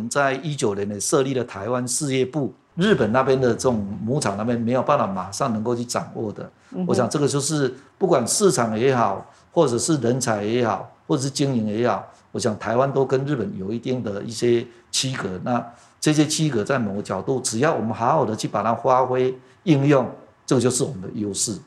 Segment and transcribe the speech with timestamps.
[0.00, 6.50] 们在一九年呢设立了台湾事业部，日本那边的这种牧场那边没有办法马上能够去掌握的。
[6.86, 15.28] 我想这个就是不管市场也好，或者是人才也好，或者是经营也好，我想台湾都跟日本有一定的一些区隔。
[15.44, 15.64] 那
[16.00, 20.08] 这些区隔在某个角度，只要我们好好的去把它发挥应用，
[20.46, 21.58] 这个就是我们的优势。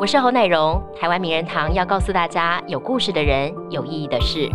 [0.00, 4.48] 我是侯乃荣，台湾名人堂要告诉大家：有故事的人，有意义的事。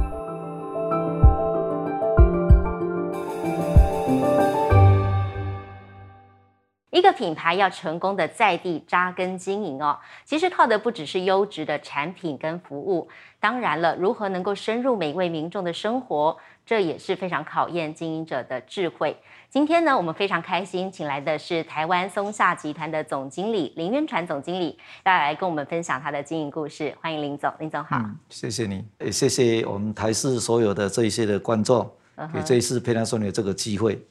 [6.97, 13.07] 一个品牌要成功的在地扎根经营哦，其实靠的不只是优质的产品跟服务，
[13.39, 19.15] 当然了，如何能够深入每一位民众的生活，这也是非常考验经营者的智慧。
[19.47, 24.75] 今天呢，我们非常开心，请来的是台湾松下集团的总经理林渊传总经理，
[25.05, 26.91] 要来跟我们分享他的经营故事。
[26.99, 28.01] 欢迎林总，林总好。
[28.29, 31.87] 谢谢你，也谢谢我们台视所有的这一些的观众，
[32.33, 34.03] 给这一次培养说你这个机会。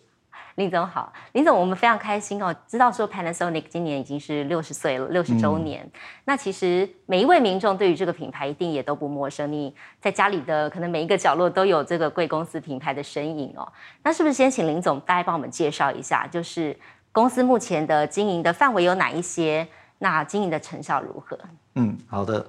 [0.57, 5.87] 林总好，林总，我们非常开心哦，知道说 Panasonic 今年已经是六十岁了，六十周年。
[6.25, 13.71] 那其实每一位民众对于这个品牌一定也都不陌生，你在家里的可能每一个角落都有这个贵公司品牌的身影哦。
[14.03, 16.75] 那是不是先请林总大概帮我们介绍一下，就是
[17.13, 19.67] 公司目前的经营的范围有哪一些？
[19.99, 21.39] 那经营的成效如何？
[21.75, 22.47] 嗯，好的，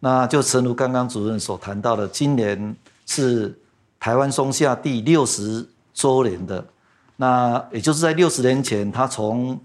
[0.00, 2.74] 那就诚如刚刚主任所谈到的，今年
[3.04, 3.54] 是
[4.00, 6.64] 台湾松下第六十周年的。
[7.22, 9.56] 那也就是在六十年前，他从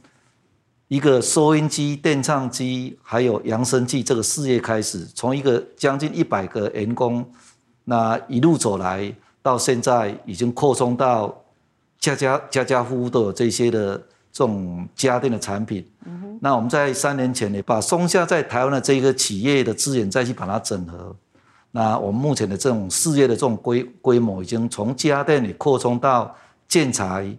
[0.89, 7.28] 一个收音机、电唱机，还有扬声器这个事业开始，从一个将近一百个员工，
[7.85, 11.35] 那一路走来，到现在已经扩充到
[11.97, 13.97] 家家家家户户都有这些的
[14.31, 15.83] 这种家电的产品。
[16.39, 21.16] 那我们在三年前呢，把松下在台湾的这个企业的资源再去把它整合。
[21.72, 26.35] 那我们目前的这种事业的这种规规模，已经从家电里扩充到
[26.67, 27.35] 建材。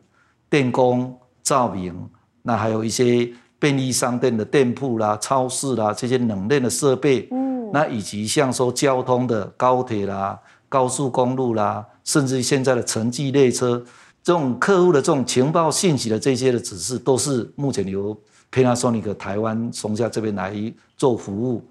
[0.51, 2.09] 电工、照明，
[2.43, 10.39] 那还有一些便利商店的店铺啦、超市啦，这些冷链的设备，嗯，那以及像说交通的高铁啦、
[10.69, 13.85] 高速公路啦，甚至现在的城际列车，
[14.23, 18.17] 这种客户的这种情报信息的这些的指示，都是目前由
[18.53, 20.55] Panasonic 台湾松下这边来
[20.97, 21.63] 做服务。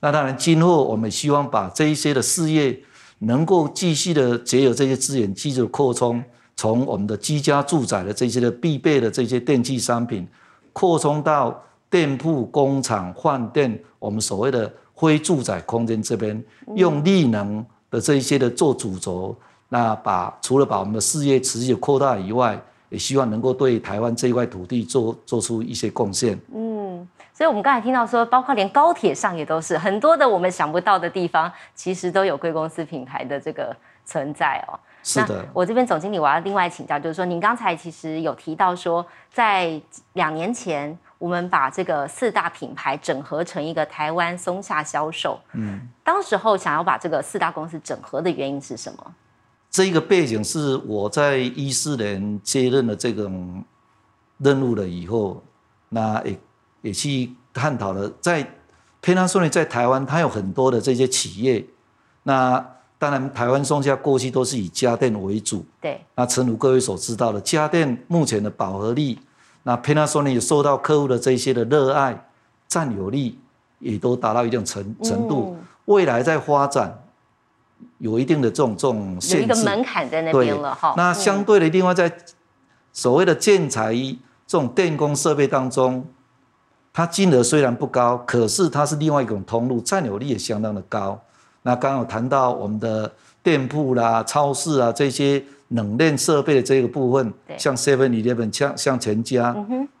[0.00, 2.78] 那当然，今后我们希望把这一些的事业
[3.20, 6.22] 能够继续的结合这些资源，继续扩充。
[6.56, 10.26] 从我们的居家住宅的这些的必备的这些电器商品，
[10.72, 16.42] 扩充到店铺、工厂、饭店，我们所谓的非住宅空间这边，
[16.76, 19.36] 用力能的这一些的做主轴，
[19.68, 22.60] 那把除了把我们的事业持续扩大以外，
[22.90, 26.38] 也希望能够对台湾这一块土地做做出一些贡献。
[26.54, 34.78] 嗯，所以我们刚才听到说，包括连高铁上也都是很多的我们想不到的地方，其实都有贵公司品牌的这个存在哦。
[35.04, 39.78] 是的，我这边总经理我要另外请教，就是说您刚才其实有提到说，在
[40.14, 49.14] 两年前我们把这个四大品牌整合成一个台湾松下销售，嗯，当时候想要把这个四大公司整合的原因是什么？
[49.70, 53.62] 这一个背景是我在一四年接任了这种
[54.38, 55.42] 任务了以后，
[55.90, 56.40] 那也
[56.80, 58.46] 也去探讨了，在
[59.02, 61.62] 佩纳顺利在台湾，它有很多的这些企业，
[62.22, 62.70] 那。
[63.04, 65.62] 当然，台湾松下过去都是以家电为主。
[65.78, 66.00] 对。
[66.14, 69.18] 那诚如各位所知道的，家电目前的饱和力，
[69.64, 72.26] 那 Panasonic 也受到客户的这些的热爱，
[72.66, 73.36] 占有率
[73.78, 75.54] 也都达到一定程程度。
[75.84, 76.98] 未来在发展，
[77.98, 79.36] 有一定的这种这种限制。
[79.36, 80.94] 有一个门槛在那边了哈。
[80.96, 82.10] 那相对的，另外在
[82.90, 83.92] 所谓的建材
[84.46, 86.06] 这种电工设备当中，
[86.90, 91.20] 它金额虽然不高，可是它是另外一种通路，占有率也相当的高。
[91.66, 93.10] 那刚刚谈到我们的
[93.42, 99.56] 店铺啦、超市啊这些冷链设备的这个部分，像 Seven Eleven、像像全家，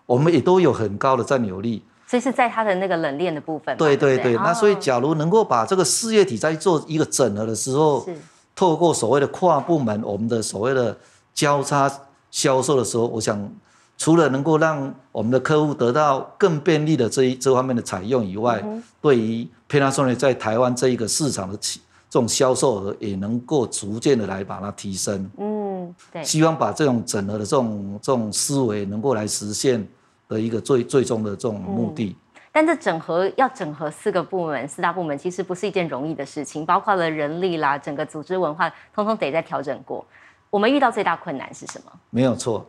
[0.06, 1.82] 我们也都有很高的占有率。
[2.06, 3.76] 所以是在它的那个冷链的部分。
[3.78, 8.06] 对对对，那所以假如能够把这个事业体在做一个整合的时候，
[8.54, 10.96] 透过所谓的跨部门，我们的所谓的
[11.32, 11.90] 交叉
[12.30, 13.50] 销售的时候，我想。
[13.96, 18.62] 除了能够让我们的客户得到更便利的这一这方面的采用以外，
[19.00, 21.80] 对于 Panasonic 在台湾这一个市场的这
[22.10, 25.30] 种销售额也能够逐渐的来把它提升。
[25.38, 29.86] 嗯，对，希望把这种整合的这种这种思维能够来实现
[30.28, 32.16] 的一个最最终的这种目的。
[32.52, 40.04] 但这整合要整合四个部门、四大部门，其实不是一件容易的事情，包括了人力啦，整个组织文化，通通得再调整过。
[40.50, 41.90] 我们遇到最大困难是什么？
[42.10, 42.64] 没有错。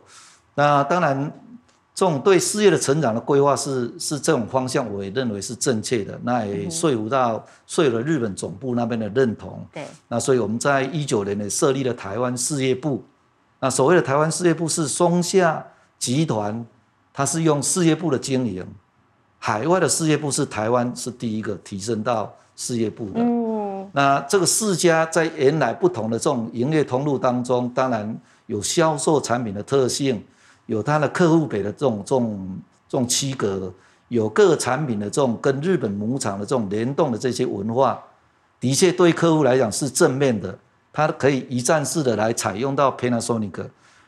[0.56, 1.30] 那当然，
[1.94, 6.18] 这种对事业的成长的规划是是这种方向，我也认为是正确的。
[6.22, 9.64] 那也说服到说服了日本总部那边的认同。
[9.72, 9.86] 对。
[10.08, 13.04] 那所以我们在一九年呢设立了台湾事业部，
[13.60, 15.62] 那所谓的台湾事业部是松下
[15.98, 16.64] 集团，
[17.12, 18.66] 它是用事业部的经营，
[19.38, 23.20] 海外的事业部是台湾是第一个提升到事业部的。
[23.20, 30.22] 嗯，那这个四家在原来不同的这种营业通路当中，当然有销售产品的特性，
[30.66, 32.58] 有它的客户给的这种这种
[32.88, 33.72] 这种区隔，
[34.08, 38.00] 有各产品的这种跟日本母厂的这种联动的这些文化，
[38.60, 40.56] 的确对客户来讲是正面的。
[40.92, 43.66] 它可以一站式的来采用到 Panasonic，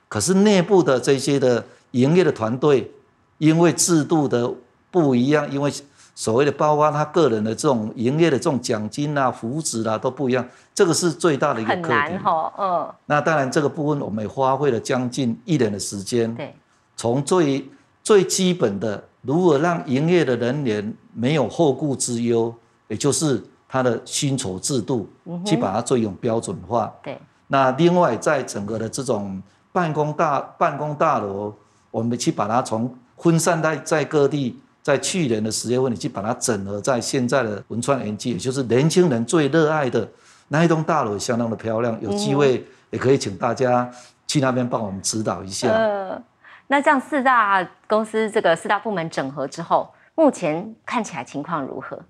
[0.08, 2.90] 可是内部的这些的营业的团队，
[3.36, 4.50] 因为制度的
[4.90, 5.70] 不一样，因为
[6.18, 10.44] 所谓的包括他个人的这种营业的这种奖金啊、福祉啊都不一样，
[10.74, 11.82] 这个是最大的一个课题。
[11.82, 12.94] 很难哈，嗯。
[13.06, 16.34] 那当然这个部分我们也花费了将近一年的时间。
[16.34, 16.52] 对。
[16.96, 17.70] 从最
[18.02, 22.52] 最基本的，如何让营业的人员没有后顾之忧，
[22.88, 23.44] 也就是。
[23.70, 25.06] 他的薪酬制度，
[25.44, 26.90] 去把它做一种标准化。
[27.02, 27.20] 对。
[27.48, 29.42] 那另外，在整个的这种
[29.72, 31.54] 办公大办公大楼，
[31.90, 40.08] 我们去把它从分散在在各地，在去年的十月份，你去把它整合在现在的文创园区，也就是年轻人最热爱的
[40.48, 41.94] 那一栋大楼，相当的漂亮。
[42.00, 43.90] 有机会也可以请大家
[44.26, 45.68] 去那边帮我们指导一下。
[45.68, 46.22] 呃，
[46.68, 52.00] 那这样四大公司这个四大部门整合之后，目前看起来情况如何？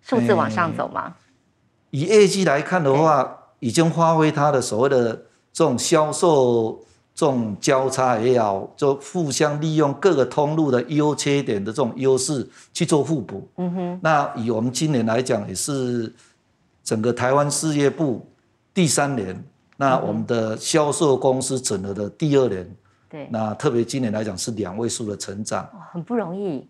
[0.00, 1.16] 数字往上走吗？
[1.90, 5.12] 以业绩来看的话，已经发挥它的所谓的
[5.52, 6.80] 这种销售
[7.18, 13.48] 这种交叉也好，就互相利用各个通路的优缺点的这种优势去做互补。
[13.56, 14.00] 嗯哼。
[14.00, 16.14] 那以我们今年来讲，也是
[16.84, 18.24] 整个台湾事业部
[18.72, 19.44] 第三年，
[19.76, 22.76] 那我们的销售公司整合的第二年。
[23.10, 23.28] 对。
[23.32, 25.68] 那特别今年来讲是两位数的成长。
[25.90, 26.68] 很不容易。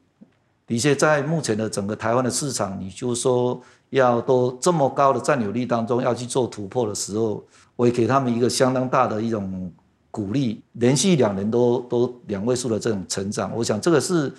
[0.66, 3.60] 的确，在目前的整个台湾的市场，你就说
[3.90, 7.44] 要都这么高的占有率当中要去做突破的时候，
[7.76, 9.70] 我也给他们一个相当大的一种
[10.10, 13.54] 鼓励，连续两年都都两位数的这种成长。
[13.54, 14.32] 我想这个是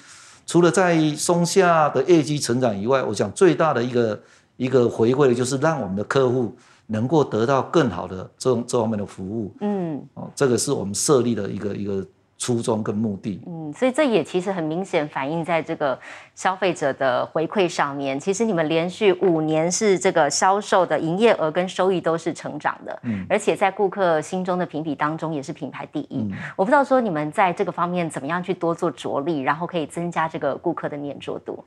[0.46, 4.22] 除了在松下的业绩成长以外，我想最大的一个
[4.58, 6.56] 一个回馈的就是让我们的客户
[6.88, 9.54] 能够得到更好的这种这方面的服务。
[9.62, 12.06] 嗯，哦，这个是我们设立的一个一个。
[12.40, 16.00] 初衷跟目的，嗯，所以这也其实很明显反映在这个
[16.34, 18.18] 消费者的回馈上面。
[18.18, 26.34] 其实你们连续五年是这个销售的营业额跟收益都是成长的，嗯，而且在顾客心中的评比当中也是品牌第一。
[26.56, 31.62] 我不知道说你们在这个方面怎么样去多做着力，然后可以增加这个顾客的粘着度。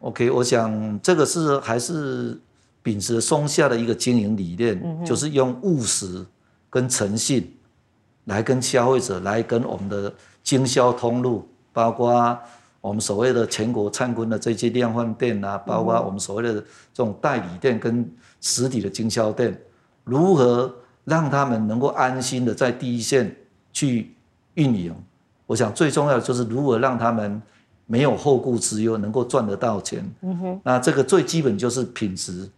[0.00, 2.36] OK，我想这个是还是
[2.82, 6.26] 秉持松下的一个经营理念，就是用务实
[6.68, 7.55] 跟诚信。
[8.26, 10.12] 来跟消费者，来跟我们的
[10.44, 12.38] 经销通路，包括
[12.80, 16.64] 我们所谓的全国参观的这些量贩店啊，包括我们所谓的这
[16.94, 18.08] 种代理店跟
[18.40, 19.60] 实体的经销店，
[20.04, 20.72] 如何
[21.04, 23.34] 让他们能够安心的在第一线
[23.72, 24.14] 去
[24.54, 24.94] 运营？
[25.46, 27.40] 我想最重要的就是如何让他们
[27.86, 30.04] 没有后顾之忧，能够赚得到钱。
[30.22, 30.60] 嗯哼。
[30.64, 32.48] 那这个最基本就是品质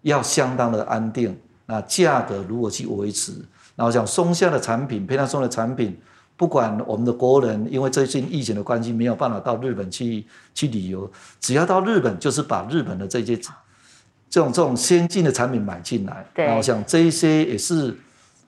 [0.00, 3.32] 要相当的安定，那价格如何去维持？
[3.76, 5.98] 那我想松下的产品，佩纳松的产品，
[6.36, 10.24] 不管我们的国人因为最近疫情的关系没有办法到日本去
[10.54, 11.10] 去旅游，
[11.40, 16.24] 只要到日本就是把日本的这些这种这种先进的产品买进来。
[16.34, 17.92] 然后想这一些也是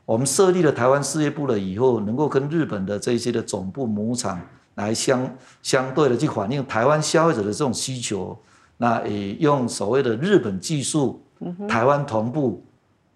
[0.04, 4.40] 我们设立了台湾事业部了以后，能够跟日本的这些的总部母厂
[4.76, 5.28] 来相
[5.60, 8.38] 相对的去反映台湾消费者的这种需求。
[8.76, 11.20] 那也用所谓的日本技术，
[11.68, 12.64] 台湾同步，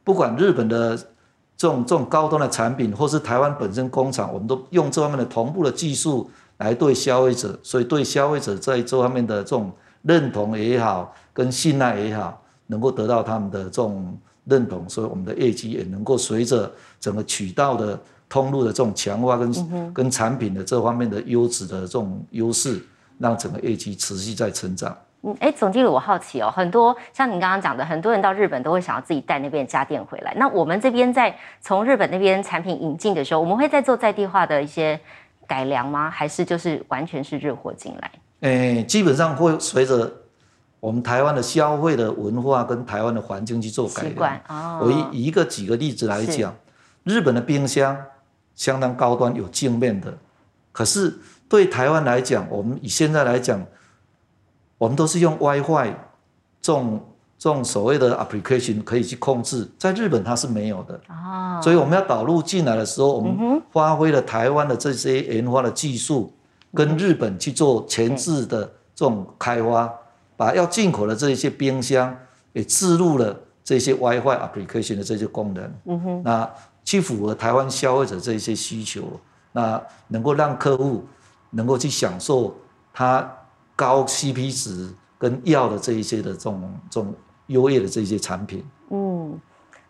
[0.03, 0.99] 不管日本的。
[1.61, 22.83] 这种这种高端的产品，或是台湾本身工厂，我们都用这方面的同步的技术来对消费者，所以对消费者在这方面的这种认同也好，跟信赖也好，能够得到他们的这种认同，所以我们的业绩也能够随着整个渠道的通路的这种强化，跟跟产品的这方面的优质的这种优势，
[23.19, 24.97] 让整个业绩持续在成长。
[25.23, 30.33] 嗯，哎，总经理，我好奇哦，很多像您刚刚讲的，很多人到日本都会想要自己带那边家电回来。
[30.37, 34.99] 那我们这边在从日本那边产品引进的时候，我们会在做在地化的一些
[35.47, 36.09] 改良吗？
[36.09, 38.11] 还是就是完全是日货进来？
[38.41, 40.11] 哎，基本上会随着
[40.81, 44.41] 我们台湾的消费的文化跟台湾的环境去做改良。
[44.49, 44.81] 哦。
[44.83, 46.55] 我以一个几个例子来讲，
[47.05, 47.95] 日本的冰箱
[48.55, 50.17] 相当高端，有镜面的，
[50.73, 51.15] 可是
[51.47, 53.63] 对台湾来讲，我们以现在来讲。
[54.81, 55.93] 我们都是用 WiFi
[56.63, 56.99] 这种
[57.39, 60.99] 这种所谓的 application 可以去控制，在日本它是没有的。
[61.07, 66.33] 啊，所以我们要导入进来的时候，我们发挥了台湾的这些研发的技术，
[66.73, 69.93] 跟日本去做前置的这种开发，
[70.35, 72.17] 把要进口的这些冰箱
[72.55, 75.75] 也置入了这些 WiFi application 的这些功能。
[75.85, 76.51] 嗯哼，那
[76.85, 79.03] 去符合台湾消费者这一些需求，
[79.53, 81.05] 那能够让客户
[81.51, 82.55] 能够去享受
[82.95, 83.31] 它
[83.81, 87.15] 高 CP 值跟药的这一些的这种这种
[87.47, 88.63] 优越的这些产品。
[88.91, 89.41] 嗯，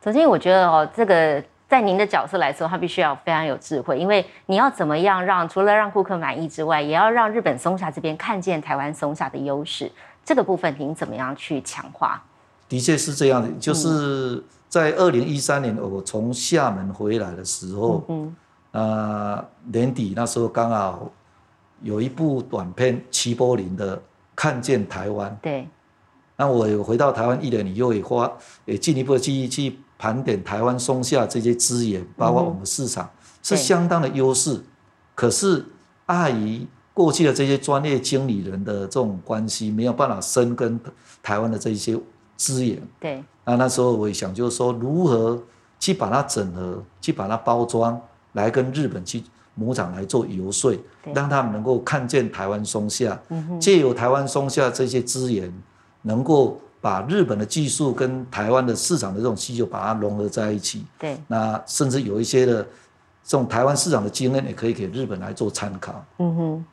[0.01, 9.91] 总经理，我觉得哦，这个在您的角色来说，他必须要非常有智慧，因为你要怎么样让除了让顾客满意之外，也要让日本松下这边看见台湾松下的优势。
[10.25, 12.23] 这个部分您怎么样去强化？
[12.69, 18.37] 的确是这样的，就是在二零一三年我从厦门回来的时候，嗯，
[18.71, 21.11] 呃，年底那时候刚好
[21.83, 23.97] 有一部短片齐柏林的
[24.35, 25.69] 《看见台湾》，对，
[26.37, 28.33] 那我有回到台湾一年以后，也花
[28.65, 33.09] 也进一步去去盘点台湾松下这些资源，包括我们市场
[33.43, 34.61] 是相当的优势，
[35.15, 35.65] 可是
[36.07, 40.79] 碍于过去的这些专业经理人的这种关系，没有办法深耕
[41.23, 41.99] 台湾的这一些。
[42.41, 42.81] 资源。
[42.99, 45.39] 对，那那时候我也想，就是说如何
[45.79, 48.01] 去把它整合，去把它包装，
[48.33, 49.23] 来跟日本去
[49.55, 50.75] 母厂来做游说，
[51.15, 53.19] 让他们能够看见台湾松下，
[53.61, 55.53] 借由台湾松下这些资源，
[56.03, 60.87] 能够把日本的技术跟台湾的市场的这种需求把它融合在一起。
[60.99, 62.63] 对，那甚至有一些的
[63.23, 66.05] 这种台湾市场的经验，也可以给日本来做参考。
[66.19, 66.65] 嗯哼，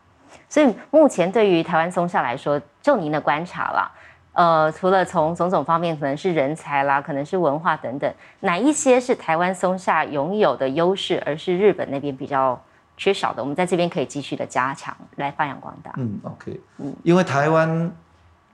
[0.47, 3.91] 所以目前对于台湾松下来说，就您的观察了。
[4.37, 12.61] 呃，除了从种种方面，可能是人才啦，可能是文化等等，哪一些是台湾松下拥有的优势，而是日本那边比较
[12.95, 13.41] 缺少的？
[13.41, 15.91] 我们在这边可以继续的加强，来发扬光大。
[15.97, 17.91] 嗯，OK，嗯，因为台湾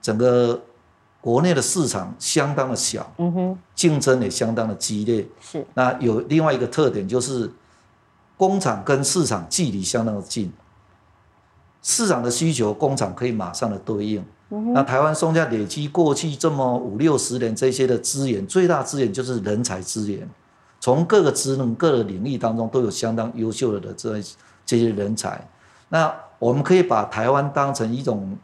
[0.00, 0.58] 整个
[1.20, 5.26] 国内的市场相当的小，嗯哼，竞争也相当的激烈。
[5.38, 5.66] 是。
[5.74, 7.52] 那有另外一个特点就是，
[8.38, 10.50] 工厂跟市场距离相当的近，
[11.82, 14.24] 市场的需求，工厂可以马上的对应。
[14.48, 20.28] 那台湾松下累积过去这么五六十年这些的资源，最大资源就是人才资源，
[20.78, 24.22] 从各个职能、各个领域当中都有相当优秀的这
[24.64, 25.48] 这些人才。
[25.88, 28.36] 那我们可以把台湾当成一种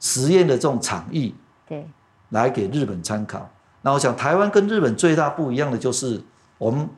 [0.00, 1.32] 实验的这种场域，
[1.68, 1.86] 对，
[2.30, 3.48] 来给日本参考。
[3.82, 6.20] 那我想，台湾跟日本最大不一样的就是，
[6.58, 6.88] 我们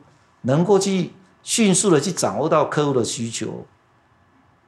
[0.41, 1.11] 能够去
[1.43, 3.65] 迅速的去掌握到客户的需求，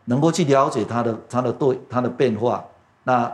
[0.05, 2.63] 能够去了解他的他的对他的变化。
[3.03, 3.31] 那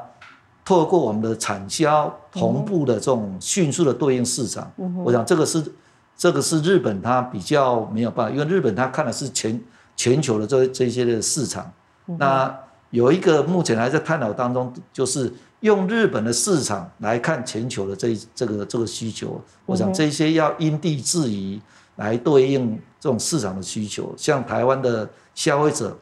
[0.68, 4.70] 透过我们的产销同步的这种迅速的对应市场，
[5.02, 5.64] 我想这个是
[6.18, 9.58] 这个是日本它比较没有办法，因为日本它看的是全
[9.96, 11.72] 全球的这这些的市场。
[12.18, 12.54] 那
[12.90, 19.42] 有一个目前还在探讨当中，就是用日本的市场来看全球的这这个这个需求。
[19.66, 21.62] 我想这些要因地制宜
[21.96, 25.98] 来对应这种市场的需求，像台湾的消费者。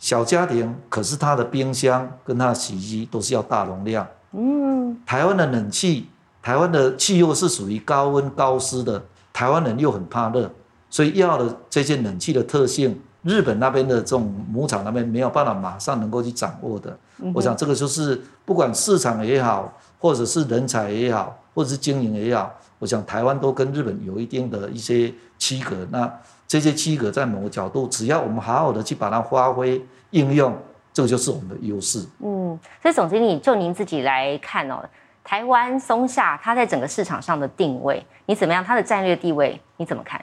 [0.00, 4.04] 小家庭，可是它的冰箱跟它的洗衣机都是要大容量。
[4.32, 6.08] 嗯，台湾的冷气，
[6.42, 10.50] 台湾的气候是属于高温高湿的，台湾人又很怕热，
[10.88, 16.98] 所以要的这些冷气的特性，日本那边的这种牧场那边没有办法马上能够去掌握的。
[17.34, 25.76] 我想这个就是不管市场也好，或者是人才也好，或者是经营也好，我想台湾都跟日本有一定的一些区隔。
[25.90, 26.10] 那
[26.50, 29.80] 这些区隔在某个角度，只要我们好好的去把它发挥
[30.10, 30.52] 应用，
[30.92, 32.04] 这个就是我们的优势。
[32.18, 34.82] 嗯，所以总经理就您自己来看哦，
[35.22, 38.64] 台湾松下它在整个市场上的定位，你怎么样？
[38.64, 40.20] 它的战略地位你怎么看？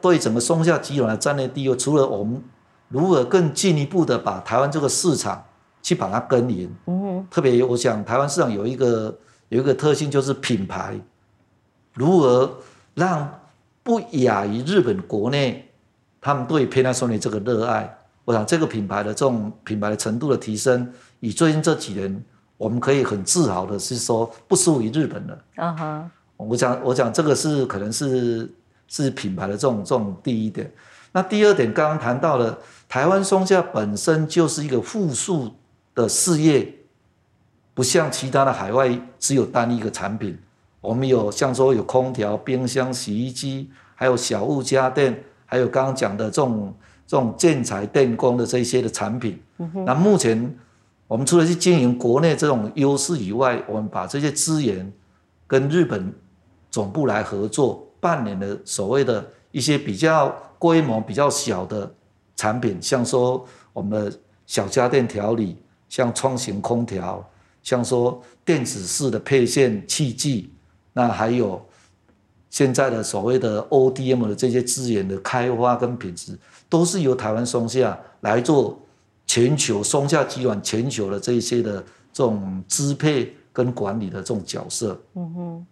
[0.00, 2.40] 对整个松下集团的战略地位，除了我们
[2.86, 5.44] 如何更进一步的把台湾这个市场
[5.82, 9.12] 去把它耕耘，嗯哼，特别我想台湾市场有一个
[9.48, 10.94] 有一个特性就是品牌，
[11.94, 12.58] 如何
[12.94, 13.28] 让。
[13.86, 15.63] 不亚于日本国内，
[16.24, 20.90] 他们对 Panasonic 这个热爱，我想这个品牌的这种品牌的程度的提升，
[21.20, 22.24] 以最近这几年，
[22.56, 25.38] 我们可以很自豪的是说，不输于日本的。
[25.56, 28.50] 嗯哼，我想，我想这个是可能是
[28.88, 30.72] 是品牌的这种这种第一点。
[31.12, 35.52] 那第二点，刚刚谈到了台湾松下本身就是一个复数
[35.94, 36.74] 的事业，
[37.74, 40.38] 不像其他的海外只有单一个产品。
[40.80, 46.74] 我们有像说有空调、冰箱、洗衣机，还有小物家电，还有刚刚讲的这种
[47.06, 49.40] 这种建材电工的这些的产品。
[49.86, 50.56] 那目前
[51.06, 54.92] 我们除了去经营国内这种优势以外，我们把这些资源
[55.46, 56.12] 跟日本
[56.70, 61.94] 总部来合作，扮演的所谓的一些比较规模比较小的
[62.34, 65.56] 产品，像说我们的小家电调理，
[65.88, 67.24] 像窗型空调，
[67.62, 70.50] 像说电子式的配线器具。
[70.92, 71.63] 那还有
[72.54, 78.78] 现在的所谓的 ODM 的这些资源的开发跟品质，都是由台湾松下来做
[79.26, 81.82] 全球松下集团全球的这些的
[82.12, 84.96] 这种支配跟管理的这种角色。
[85.16, 85.66] 嗯哼，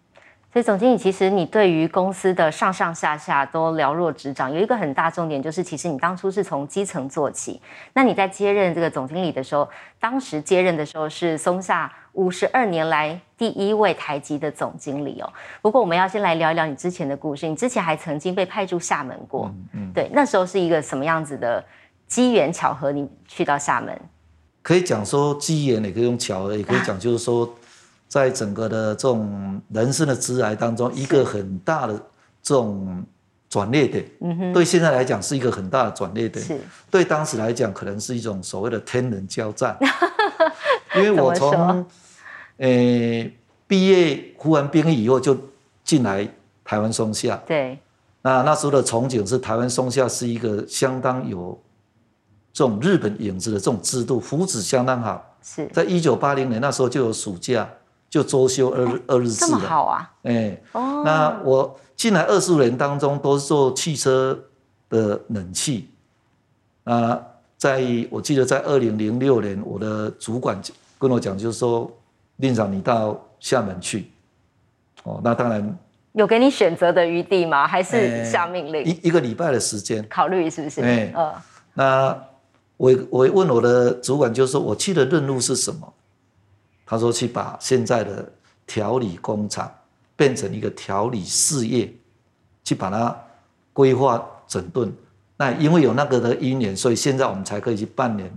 [0.53, 4.53] 所以总经理，其实你对于公司的上上下下都了若指掌。
[4.53, 7.61] 有一个很大重点就是，其实你当初是从基层做起。
[7.93, 9.69] 那你在接任这个总经理的时候，
[10.01, 15.33] 当时接任的时候是松下五十二年来第一位台籍的总经理哦。
[15.61, 17.47] 不过我们要先来聊一聊你之前的故事。
[17.49, 21.65] 你之前还曾经被派驻厦门过，嗯，对，那时候是一个什么样子的
[22.07, 22.93] 机缘巧合？
[22.93, 23.99] 你去到厦门，
[24.63, 27.53] 可以讲说机缘，也可以用巧合，也可以讲就是说。
[28.09, 31.95] 在整个的这种人生的职涯当中，一个很大的
[32.43, 33.03] 这种
[33.49, 39.79] 转捩点，嗯哼，对现在来讲是一个很大的转捩点，是，对当时来讲可能是一种所谓的天人交战，
[40.97, 41.87] 因为我从，
[42.63, 45.37] 诶毕业服完兵役以后就
[45.85, 46.27] 进来
[46.65, 47.79] 台湾松下，对，
[48.23, 51.61] 那那时候的憧憬是台湾松下是一个相当有
[52.53, 57.69] 这种日本影子的这种制度，福祉相当好，是在一九八零年那时候就有暑假。
[58.13, 60.13] 就周休二日二日制的，这么好啊！
[60.25, 64.39] 哎，哦，那我进来二十五年当中都是做汽车
[64.91, 65.89] 的冷气。
[66.85, 67.19] 啊，
[67.57, 70.61] 在我记得在二零零六年，我的主管
[70.99, 71.91] 跟我讲，就是说，
[72.43, 74.11] 令长你到厦门去。
[75.05, 75.79] 哦，那当然
[76.13, 77.67] 有给你选择的余地吗？
[77.67, 78.85] 还是下命令？
[78.85, 80.83] 一一个礼拜的时间考虑是不是？
[80.83, 81.35] 哎，呃，
[81.75, 82.25] 那
[82.77, 85.93] 我我问我的主管，就是说我去的任务是什么？
[86.85, 88.31] 他说：“去把现在的
[88.67, 89.73] 调理工厂
[90.15, 91.91] 变成一个调理事业，
[92.65, 93.17] 去把它
[93.73, 94.93] 规划整顿。
[95.39, 98.31] 那因为有那个的因缘，所以现在我们才可以去半年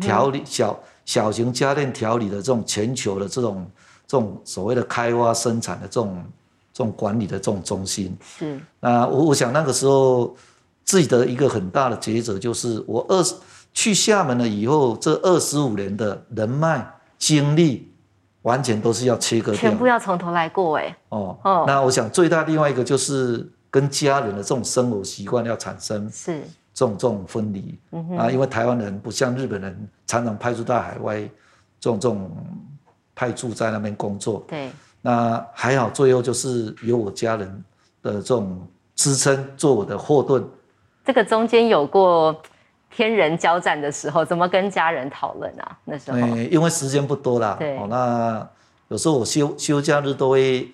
[0.00, 0.76] 调理小
[1.10, 3.68] 小型家电调理的这种全球的这种
[4.06, 6.24] 这种所谓的开发生产的这种
[6.72, 8.16] 这种管理的这种中心。
[8.38, 10.36] 是那我我想那个时候
[10.84, 13.34] 自己的一个很大的抉择就是，我二十
[13.74, 17.88] 去厦门了以后，这二十五年的人脉经历。”
[18.42, 20.96] 完全都是要切割掉，全部要从头来过哎。
[21.10, 21.36] 哦，
[21.66, 26.42] 那我想最大另外一个就是跟家人的这种生活习惯要产生是
[26.80, 27.78] 这种这种分离
[28.16, 31.20] 啊，因为台湾人不像日本人常常派驻到海外，
[31.78, 32.30] 这种这种
[33.14, 34.42] 派驻在那边工作。
[34.48, 34.70] 对，
[35.02, 37.64] 那还好，最后就是有我家人
[38.00, 40.42] 的这种支撑做我的后盾。
[41.04, 42.34] 这个中间有过。
[42.92, 45.78] 天人交战的时候，怎么跟家人讨论啊？
[45.84, 46.18] 那时候，
[46.50, 47.54] 因为时间不多啦。
[47.56, 48.44] 对，那
[48.88, 50.68] 有时候我休休假日都会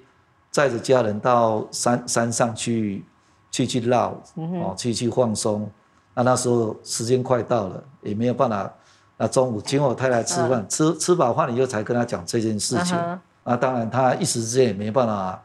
[0.50, 3.04] 载着家人到山山上去
[3.50, 5.70] 去去绕，哦，去去放松。
[6.16, 8.72] 那那时候时间快到了，也没有办法。
[9.18, 12.96] 那中午请我太太吃饭，吃吃饱饭以后才跟她讲这件事情。
[13.44, 15.42] 那当然，她一时之间也没办法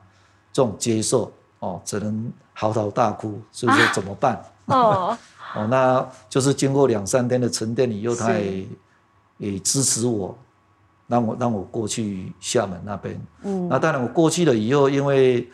[0.53, 3.39] 这种接受，哦，只能嚎啕大哭。
[3.51, 4.41] 所以说怎么办？
[4.67, 5.17] 哦。
[5.53, 8.65] 哦，那就是经过两三天的沉淀以后，她也
[9.37, 10.37] 也支持我，
[11.07, 13.21] 让我让我过去厦门那边。
[13.43, 15.49] 嗯，那当然我过去了以后，因为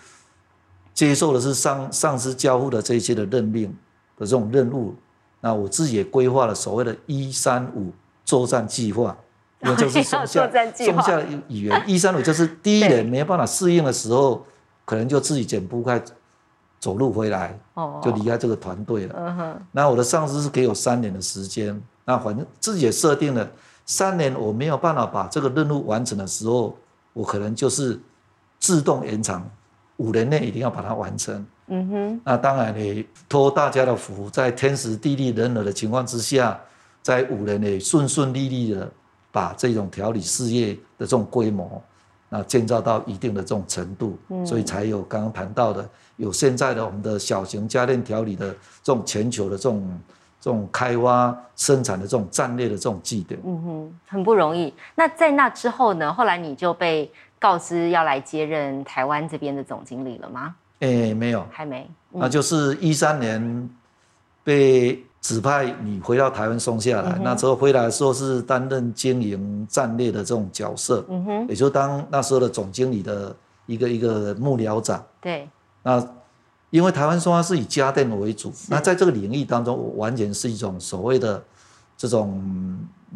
[0.93, 3.75] 接受的是上上司交付的这些的任命
[4.17, 4.95] 的这种任务，
[5.47, 7.93] 那我自己也规划了所谓的一三五
[8.25, 9.15] 作战计划，
[9.63, 14.45] 因为就是松下松下语言一三五就是第一年没办法适应的时候，
[14.83, 16.03] 可能就自己剪不开。
[16.79, 17.59] 走路回来，
[18.03, 19.59] 就离开这个团队了。
[19.71, 23.49] 那我的上司是给我三年的时间，那反正自己也设定了
[23.83, 26.77] 三年，我没有办法把这个任务完成的时候，
[27.13, 27.99] 我可能就是
[28.59, 29.49] 自动延长
[29.97, 31.43] 五年内一定要把它完成。
[31.67, 32.21] 嗯哼。
[32.25, 36.59] 那当然也托大家的福，在天时地利人和的情况之下，
[37.01, 38.91] 在五年内顺顺利利的
[39.31, 41.81] 把这种调理事业的这种规模。
[42.29, 48.51] 那建造到一定的这种程度，所以才有刚刚谈到的，有现在的我们的小型家电调理的
[48.83, 50.01] 这种全球的这种
[50.41, 53.39] 这种开挖生产的这种战略的这种基点。
[53.45, 54.73] 嗯哼，很不容易。
[54.95, 56.11] 那在那之后呢？
[56.11, 60.53] 后来你就被告知要来接任台湾这边的总经理了吗？
[60.79, 61.89] 哎，没有，还没。
[62.11, 63.69] 那就是一三年
[64.43, 65.03] 被。
[65.19, 73.35] 指派你回到台湾松下来，那时候回来的时候是担任经营战略的这种角色，嗯哼，也就当那时候的总经理的
[73.65, 75.03] 一个一个幕僚长。
[75.19, 75.49] 对，
[75.83, 76.01] 那
[76.69, 81.43] 因为台湾松下是以家电为主，那在这个领域当中，我完全是一种所谓的
[81.97, 82.41] 这种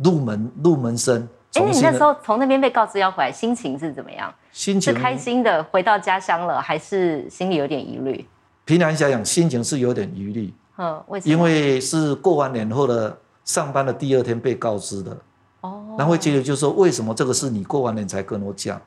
[0.04, 1.26] 入门入门生。
[1.54, 4.34] 哎，你那时候从那边被告知要回来，心情是怎么样？
[4.52, 8.26] 心情是开心的，回到家乡了，还是心里有点疑虑？
[8.64, 10.54] 平常想想，心情是有点疑虑。
[10.78, 15.18] 嗯，为什么因为是过完年后的上班的第二天被告知的，
[15.62, 18.80] 哦，然后接着就说，为什么这个是你过完年才跟我讲？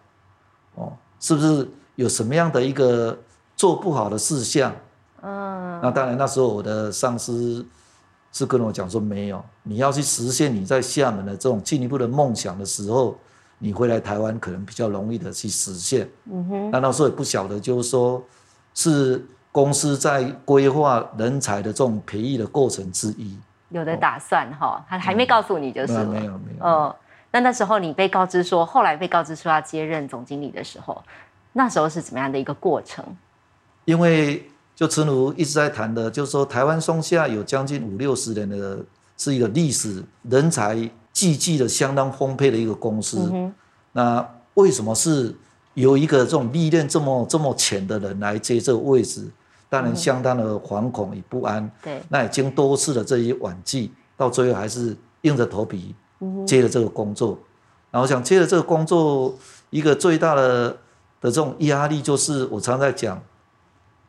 [0.74, 3.16] 哦，是不是有什么样的一个
[3.56, 4.74] 做不好的事项？
[5.22, 7.64] 嗯，那当然那时候我的上司
[8.34, 13.16] 是跟我讲说，没有，你要去实现你在厦门的这种进一步的梦想的时候，
[13.58, 16.10] 你回来台湾可能比较容易的去实现。
[16.30, 18.20] 嗯哼，那那时候也不晓得，就是说
[18.74, 23.38] 是公司在规划人才的这种培育的过程之一。
[23.68, 26.04] 有的打算哈，他还没告诉你就是了。
[26.04, 26.64] 没有没有。
[26.66, 26.94] 嗯，
[27.30, 31.00] 那那时候你被告知说，后来被告知说要接任总经理的时候，
[31.52, 33.04] 那时候是怎么样的一个过程？
[33.84, 38.78] 因为就陈如一直在谈的，就是说台湾松下有将近五六十年的，
[39.16, 40.74] 是一个历史人才
[41.12, 43.30] 济济的相当丰沛的一个公司。
[43.92, 45.32] 那为什么是
[45.74, 49.28] 有一个这种历练这么这么浅的人来接这个位置？
[49.68, 51.70] 当然相当的惶恐与不安。
[51.82, 55.94] 对，那已经多次的这些晚季，到最后还是硬着头皮
[56.46, 57.38] 接了这个工作。
[57.90, 59.34] 然后想接了这个工作，
[59.70, 60.70] 一个最大的
[61.20, 63.20] 的这种压力就是，我常在讲。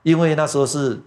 [0.06, 1.02] 因为那时候是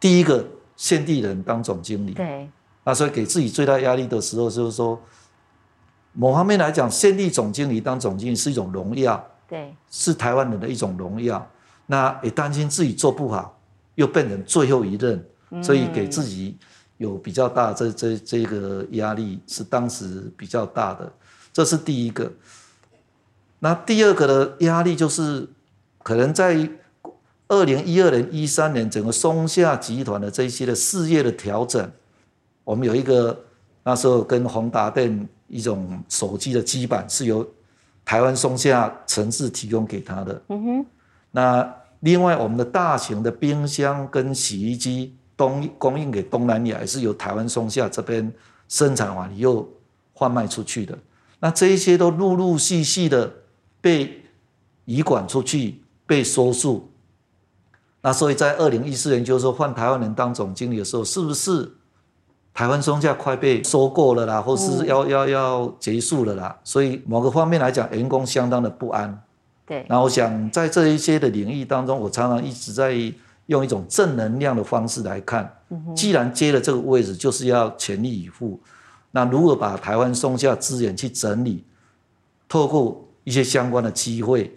[0.00, 0.42] 第一个
[0.74, 2.48] 县地人当总经理，对，
[2.82, 4.98] 那所以给自己最大压力的时候，就是说，
[6.14, 11.46] 某方面来讲，县地总经理当总经理是一种荣耀，对，是台湾人的一种荣耀。
[11.84, 13.60] 那也担心自己做不好，
[13.96, 15.22] 又变成最后一任，
[15.62, 16.56] 所以给自己
[16.96, 21.12] 有比较大这这这个压力是当时比较大的，
[21.52, 22.32] 这是第一个。
[23.58, 25.46] 那第二个的压力就是
[26.02, 26.66] 可能在。
[27.48, 31.90] 二零一二年、一三年，整个松下集团的这一些的事业的调整，
[32.64, 33.44] 我们有一个
[33.84, 37.46] 那时候跟宏达电一种手机的基板是由
[38.04, 40.42] 台湾松下城市提供给他的。
[40.48, 40.86] 嗯哼。
[41.30, 48.32] 那另外我们的大型的冰箱跟洗衣机东供应给东南亚，也是由台湾松下这边
[48.68, 49.68] 生产完又
[50.12, 50.98] 换卖出去的。
[51.38, 53.32] 那这一些都陆陆续续的
[53.80, 54.22] 被
[54.84, 56.90] 移管出去，被收束。
[58.06, 61.72] 那所以在二零一四年，就是说换台湾人当总经理的时候，是不是
[62.54, 66.56] 台湾松下快被收购了啦，或是要要要结束了啦？
[66.62, 69.20] 所以某个方面来讲，员工相当的不安。
[69.66, 69.84] 对。
[69.88, 72.94] 那我想在这一些的领域当中，我常常一直在
[73.46, 75.52] 用一种正能量的方式来看。
[75.96, 78.60] 既然接了这个位置，就是要全力以赴。
[79.10, 81.64] 那如果把台湾松下资源去整理，
[82.48, 84.56] 透过一些相关的机会，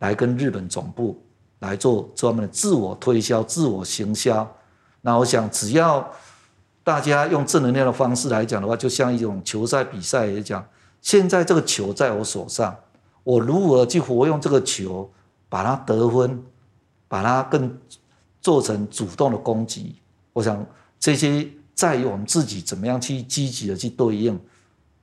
[0.00, 1.22] 来跟日本总部。
[1.60, 4.46] 来做专门的自我推销、自我行销。
[5.00, 6.08] 那我想，只要
[6.82, 10.66] 大家用正能量的方式来讲的话，就像一种球赛比赛来讲，
[11.00, 12.76] 现在这个球在我手上，
[13.24, 15.10] 我如何去活用这个球，
[15.48, 16.42] 把它得分，
[17.08, 17.78] 把它更
[18.40, 19.96] 做成主动的攻击。
[20.32, 20.64] 我想
[20.98, 24.38] 这些在于我们自己怎么样去积极的去对应。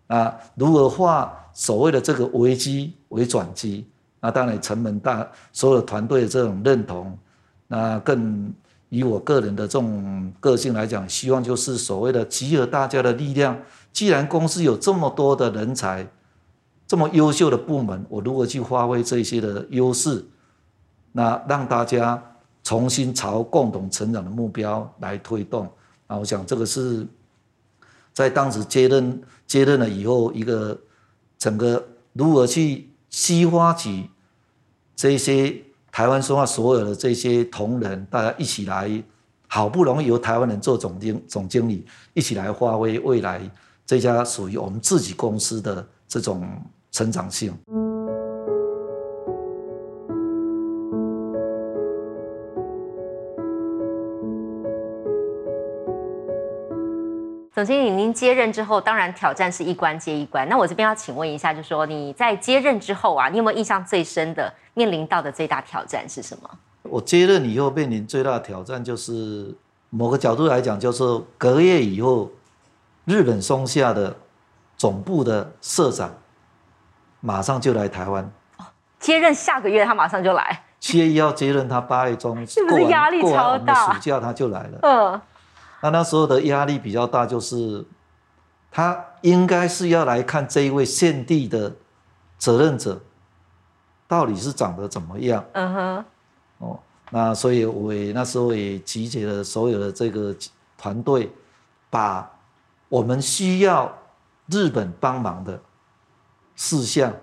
[0.08, 3.88] 啊，如何化所谓的这个危机为转机？
[4.24, 7.20] 那当然，成本大，所有团队的这种认同，
[7.68, 8.54] 那更
[8.88, 13.60] 以我个人的这种个性来讲，希望就是所谓的集合大家的力量。
[13.92, 16.08] 既然公司有这么多的人才，
[16.88, 20.24] 这么优秀的部门，我如何去发挥这些的优势，
[21.12, 22.24] 那让大家
[22.64, 25.70] 重新朝共同成长的目标来推动。
[26.08, 27.06] 那我想这个是
[28.14, 30.80] 在当时接任接任了以后，一个
[31.38, 34.10] 整个如何去激发起。
[35.04, 35.54] 这些
[35.92, 39.04] 台湾说话所有的这些同仁，大家一起来，
[39.50, 43.42] 好不容易由台湾人做总经总经理，一起来发挥未来
[43.86, 46.50] 这家属于我们自己公司的这种
[46.90, 47.54] 成长性。
[57.54, 60.50] 总经理，您接任之后，当然挑战是一关接一关。
[60.50, 66.50] 那我这边要请问一下，就说你在接任之后啊，你有没有印象最深的面临到的最大挑战是什么？
[66.82, 69.54] 我接任以后面临最大的挑战就是，
[69.92, 71.04] 某个角度来讲，就是
[71.38, 72.28] 隔夜以后，
[73.06, 74.16] 日本松下的
[74.76, 76.12] 总部的社长
[77.20, 78.28] 马上就来台湾。
[78.58, 78.66] 哦，
[79.00, 80.64] 接任下个月他马上就来。
[80.80, 83.94] 七月一号接任，他八月中是不是压力超大？
[83.94, 84.80] 暑假他就来了。
[84.82, 85.22] 嗯。
[85.84, 87.84] 那那时候的压力比较大，就是
[88.72, 91.76] 他应该是要来看这一位献帝的
[92.38, 93.02] 责任者
[94.08, 95.44] 到底是长得怎么样。
[95.52, 96.06] 嗯哼。
[96.60, 100.34] 哦，那所以我也那时候也集结了所有的这个
[100.78, 101.30] 团队，
[101.90, 102.32] 把
[102.88, 103.94] 我们需要
[104.46, 105.60] 日本帮忙的
[106.56, 107.14] 事项，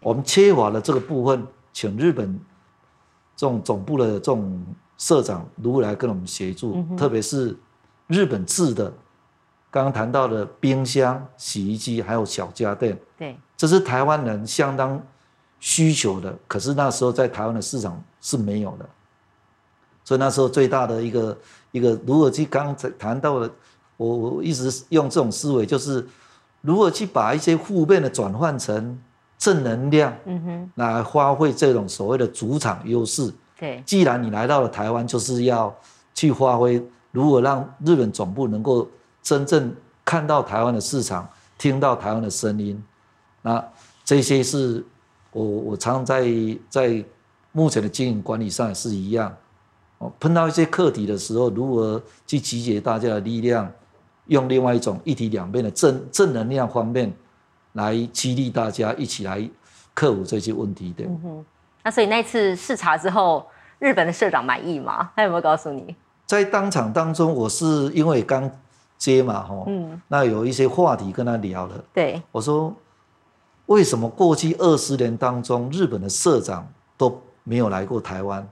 [0.00, 2.40] 我们缺乏了这个部分，请日本
[3.36, 4.64] 这种总部的这种
[4.96, 7.54] 社长如何来跟我们协助，特别是。
[8.06, 8.92] 日本制的，
[9.70, 15.00] 刚刚谈到的冰箱、洗衣机，还有小家电，对，这是台湾人相当
[15.58, 16.36] 需求的。
[16.46, 18.88] 可是那时候在台湾的市场是没有的，
[20.04, 21.36] 所以那时候最大的一个
[21.72, 23.50] 一个，如何去刚才谈到的，
[23.96, 26.06] 我我一直用这种思维，就是
[26.60, 28.98] 如何去把一些负面的转换成
[29.36, 33.32] 正能量，嗯哼，来发挥这种所谓的主场优势。
[33.58, 35.74] 对，既然你来到了台湾，就是要
[36.14, 36.82] 去发挥，
[37.16, 38.86] 如何让日本总部能够
[39.22, 39.74] 真正
[40.04, 41.26] 看到台湾的市场，
[41.56, 42.84] 听到台湾的声音，
[43.40, 43.64] 那
[44.04, 44.84] 这些是
[45.32, 46.26] 我我常常在
[46.68, 47.02] 在
[47.52, 49.34] 目前的经营管理上也是一样。
[49.96, 53.72] 哦，碰到一些课题的时候，如何去集结大家的力量，
[54.26, 57.10] 用另外一种一体两面的正正能量方面
[57.72, 59.48] 来激励大家一起来
[59.94, 61.04] 克服这些问题的。
[61.04, 61.44] 嗯哼，
[61.82, 63.46] 那所以那次视察之后，
[63.78, 65.10] 日本的社长满意吗？
[65.16, 65.96] 他有没有告诉你？
[66.26, 68.50] 在当场当中，我是因为刚
[68.98, 71.84] 接嘛，哈，嗯，那有一些话题跟他聊了。
[71.94, 72.74] 对，我说
[73.66, 78.46] 为什么过去二十年当中，日本的社长都没有来过台湾？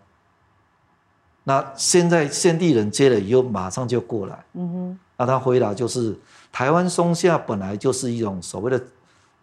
[1.42, 4.44] 那现在现地人接了以后，马上就过来。
[4.54, 4.98] 嗯哼。
[5.16, 6.16] 那他回答就是，
[6.50, 8.82] 台湾松下本来就是一种所谓的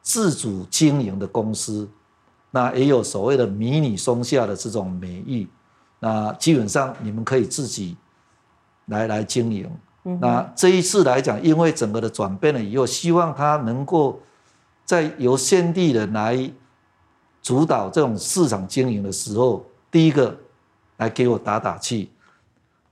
[0.02, 1.88] 自主经营的公司，
[2.50, 5.48] 那也有所谓的迷你松下的这种美誉。
[6.00, 7.96] 那基本上你们可以自己
[8.92, 9.68] 来来经营。
[10.22, 14.22] 那这一次来讲，因为整个的转变了以后，希望他能够
[14.86, 16.48] 在由现地人来
[17.42, 20.38] 主导这种市场经营的时候，第一个。
[20.98, 22.12] 来给我打打气。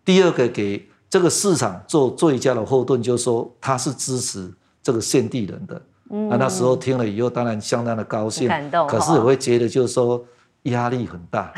[0.04, 5.80] 第二个，给这个市场做最佳的后盾，就是说他是支持这个献地人的。
[6.06, 8.88] 那那时候听了以后，当然相当的高兴，感动。
[8.88, 10.26] 可是我会觉得，就是说
[10.64, 11.54] 压力很大。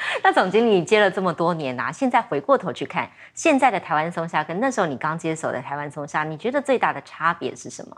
[0.22, 7.96] 那总经理接了这么多年啊，现在回过头去看现在的台湾松下，跟那时候你刚接手的台湾松下，你觉得最大的差别是什么？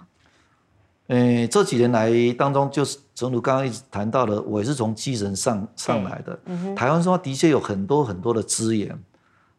[1.09, 6.39] 诶，这几年来当中，就是正如刚刚一直谈到的，我也是从基层上上来的。
[6.47, 8.97] 嗯台湾说的确有很多很多的资源。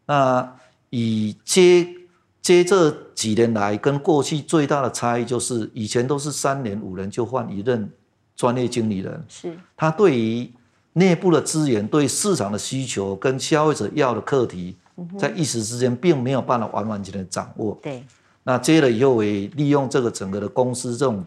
[0.06, 0.56] 那
[0.88, 1.86] 以接
[2.40, 7.90] 接这几年来跟过去最大的差异，就是以前都是三年五年就换一任
[8.34, 10.50] 专业经理人，是他对于
[10.94, 14.76] 内部的资源、对市场的需求跟消费者要的课题，
[15.18, 17.78] 在一时之间并没有办法完完全全掌握。
[17.82, 18.04] 对，
[18.44, 21.24] 那接了以后，也利用这个整个的公司这种。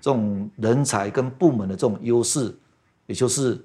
[0.00, 2.56] 这种人才跟部门的这种优势，
[3.06, 3.60] 也就是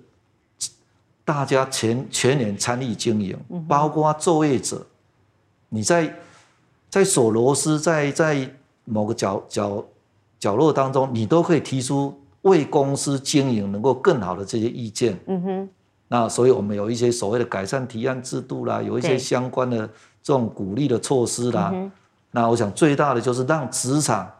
[1.23, 3.37] 大家全全年参与经营，
[3.67, 4.83] 包括作业者，
[5.69, 6.11] 你在
[6.89, 8.49] 在锁螺丝，在在
[8.83, 9.85] 某个角角
[10.39, 15.19] 角落当中，你都可以提出为公司经营能够更好的这些意见。
[15.27, 15.69] 嗯哼。
[16.07, 19.85] 那所以我们有一些所谓的改善提案制度啦，有一些相关的
[20.21, 21.73] 这种鼓励的措施啦。
[22.31, 24.31] 那我想最大的就是让职场。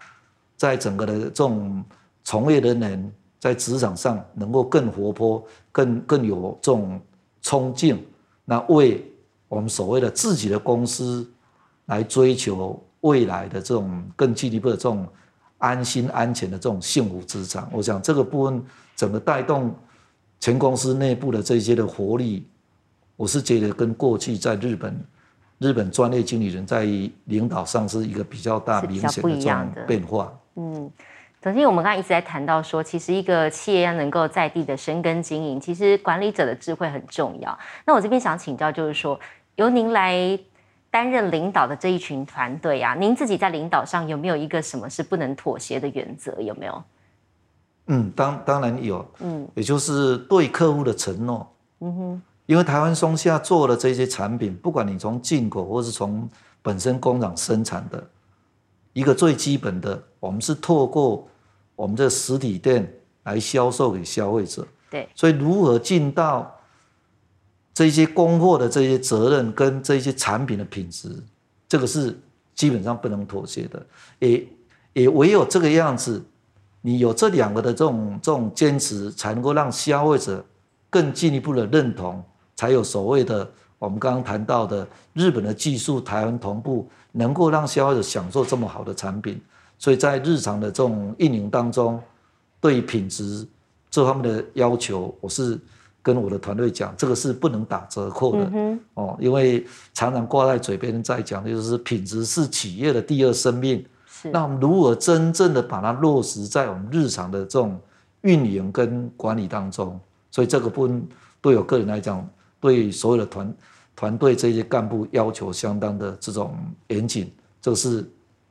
[0.56, 1.84] 在整个的这种
[2.24, 7.02] 从业人员在职场上能够更活泼、更更有这种
[7.42, 8.02] 冲劲，
[8.46, 9.04] 那为
[9.50, 11.28] 我们所谓的自己的公司
[11.88, 15.06] 来追求未来的这种更进一步的这种
[15.63, 18.62] 安心安全的这种幸福职场，我想这个部分
[18.97, 19.73] 整个带动
[20.41, 22.45] 全公司内部的这些的活力，
[23.15, 24.93] 我是觉得跟过去在日本
[25.60, 26.86] 日本专业经理人在
[27.26, 30.38] 领导上是一个比较大明显的这种变化。
[30.56, 30.91] 嗯，
[31.41, 37.58] 总经我们刚刚一直在谈到说，其实一个企业要能够在地的生根经营，其实管理者的智慧很重要。
[37.86, 39.17] 那我这边想请教，就是说，
[39.56, 40.38] 由您来
[40.94, 46.40] 担任领导的这一群团队啊，您自己在领导上有没有一个什么是不能妥协的原则？
[46.40, 46.84] 有没有？
[47.88, 51.52] 嗯，当当然有，嗯，也就是对客户的承诺。
[51.80, 56.30] 嗯哼，因为台湾松下做的这些产品，不管你从进口或是从
[56.62, 58.08] 本身工厂生产的。
[58.94, 61.28] 一个最基本的，我们是透过
[61.76, 62.88] 我们这实体店
[63.24, 64.68] 来销售给消费者。
[64.92, 66.56] 对，所以如何尽到
[67.74, 71.10] 这些供货的这些责任跟这些产品的品质，
[71.68, 72.18] 这个是
[72.54, 73.86] 基本上不能妥协的。
[74.20, 74.48] 也
[74.94, 76.24] 也唯有这个样子，
[76.82, 80.46] 你有这两个的这种这种坚持，才能够让消费者
[80.90, 82.24] 更进一步的认同，
[82.56, 86.88] 才有所谓的我们刚刚谈到的日本的技术台湾同步。
[87.16, 89.40] 能够让消费者享受这么好的产品，
[89.78, 92.02] 所以在日常的这种运营当中，
[92.60, 93.48] 对品质
[93.92, 95.60] 这方面的要求，我是
[96.04, 98.52] 跟我的团队讲，这个是不能打折扣的
[98.94, 103.84] 哦，因为常常挂在嘴边在讲的就是品质是企业的第二生命。
[104.26, 107.80] 那我们如何真正的把它落实在我们日常的这种
[108.22, 110.00] 运营跟管理当中？
[110.30, 111.08] 所以这个部分
[111.42, 113.52] 对我个人来讲，对所有的团。
[113.96, 118.04] 团队这些干部要求相当的这种严谨，这是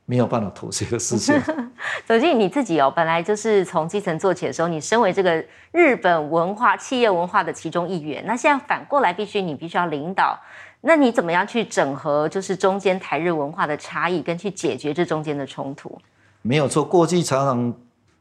[0.05, 1.35] 没有办法妥协的事情。
[2.05, 10.39] 走进你自己哦，本来就是从基层做起的时候，你身为这个日本文化企业文化的其中一员，那现在反过来必须你必须要领导，
[10.81, 15.97] 那你怎么样去整合，就是中间台日文化的差异，跟去解决这中间的冲突？
[16.41, 17.73] 没有错，过去常常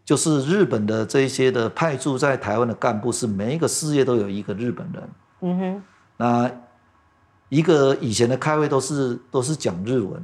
[0.05, 5.09] 就是日本的这些的派驻在台湾的干部是每一个事业都有一个日本人。
[5.40, 5.83] 嗯哼。
[6.16, 6.51] 那
[7.49, 10.23] 一个以前的开会都是都是讲日文，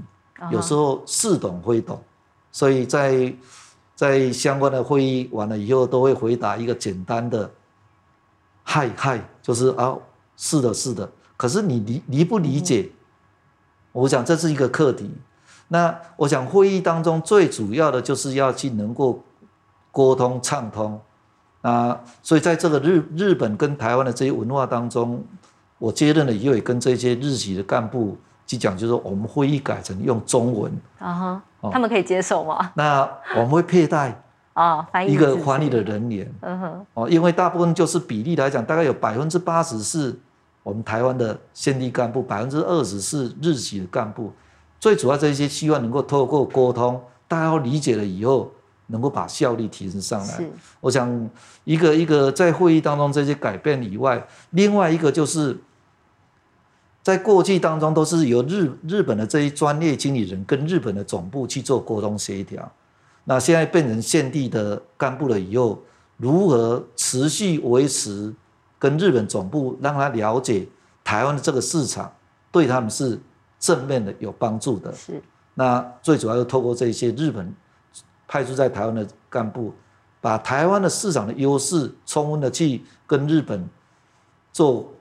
[0.51, 2.01] 有时候似懂非懂，
[2.53, 3.35] 所以在
[3.94, 7.51] 在相关的会议完了以后，都会回答一个简单的
[8.62, 9.96] “嗨嗨”，就是啊，
[10.37, 11.11] 是的，是的。
[11.37, 12.90] 可是你理理不理解？
[13.92, 15.11] 我想这是一个课题。
[15.68, 19.22] 那我想会议当中最主要的就是要去能够
[19.90, 21.01] 沟通畅通。
[21.62, 25.24] 啊，所以在这个日日本跟台湾的这些文化当中。
[25.81, 28.18] 我接任了以后，也跟这些日籍的干部
[28.49, 32.73] 去讲，就是说我们会议改成用中文啊哈，他们可以接受吗？
[32.75, 34.21] 那我们会佩戴
[34.55, 40.19] 啊，一个翻译的人员，嗯哼，哦，因为大部分就是比例来讲，大概有百分之八十是
[40.65, 44.33] 我们台湾的县地干部，百分之二十是日籍的干部，
[44.81, 48.51] 最主要这些希望能够透过沟通，大家理解了以后。
[48.91, 50.41] 能够把效率提升上来。
[50.81, 51.29] 我想
[51.65, 55.55] 一个一个在会议当中这些改变以外，另外一个就是
[57.09, 62.71] 在过去当中都是由日日本的这些专业经理人跟日本的总部去做沟通协调。
[63.25, 65.81] 那现在变成现地的干部了以后，
[66.18, 68.35] 如何持续维持
[68.79, 70.68] 跟日本总部让他了解
[71.03, 72.12] 台湾的这个市场，
[72.53, 73.18] 对他们是
[73.59, 74.92] 正面的有帮助的。
[74.92, 75.23] 是。
[75.55, 77.51] 那最主要是透过这些日本。
[78.31, 79.73] 派驻在台湾的干部，
[80.21, 83.66] 把台湾的市场的优势充分的去跟日本
[84.53, 84.92] 做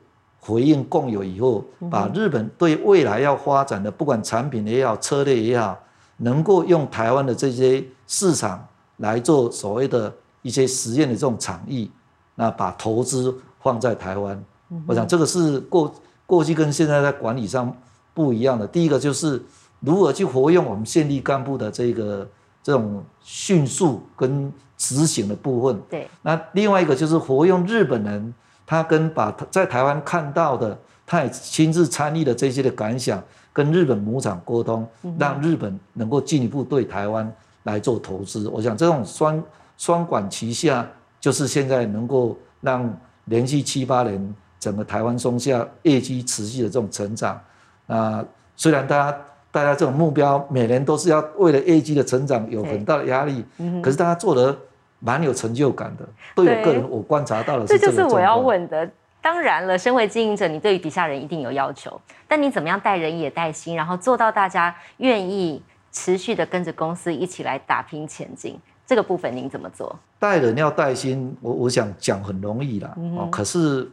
[0.47, 5.77] 回应共有以后，把日本对未来要发展的不管产品也好、策略也好，
[6.17, 8.65] 能够用台湾的这些市场
[8.97, 11.89] 来做所谓的一些实验的这种场域，
[12.35, 14.41] 那把投资放在台湾，
[14.87, 15.93] 我想这个是过
[16.25, 17.75] 过去跟现在在管理上
[18.13, 18.65] 不一样的。
[18.65, 19.43] 第一个就是
[19.81, 22.27] 如何去活用我们县立干部的这个。
[22.63, 26.05] 这种迅速跟执行的部分，对。
[26.21, 28.33] 那另外一个就是活用日本人，
[28.67, 38.47] 他跟把在台湾看到的，他也亲自参与的这些的感想，跟日本母厂沟通，让日本能够进一步对台湾来做投资。
[38.49, 39.43] 我想这种双
[39.77, 40.87] 双管齐下，
[41.19, 47.41] 就是现在能够让连续七八年整个台湾松下业绩持续的这种成长。
[47.87, 48.23] 啊，
[48.55, 49.17] 虽然大家。
[49.49, 53.43] 大家这种目标，每年都是要为了业绩的成长有很大的压力。
[53.57, 54.55] 嗯，可是大家做的
[54.99, 56.07] 蛮有成就感的。
[56.35, 57.65] 对我个人，我观察到了。
[57.65, 58.89] 这就是我要问的。
[59.21, 61.99] 当然了，身为经营者，你对于底下人一定有要求。
[62.27, 68.57] 但你怎么样带人也带心，然后做到大家愿意持续的跟着公司一起来打拼前进？
[68.85, 69.97] 这个部分您怎么做？
[70.19, 72.95] 带人要带心，我我想讲很容易啦。
[73.17, 73.89] 哦，可是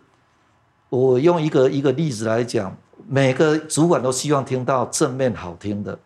[0.88, 2.74] 我用一个一个例子来讲。
[3.06, 5.98] 每个主管都希望听到正面好听的。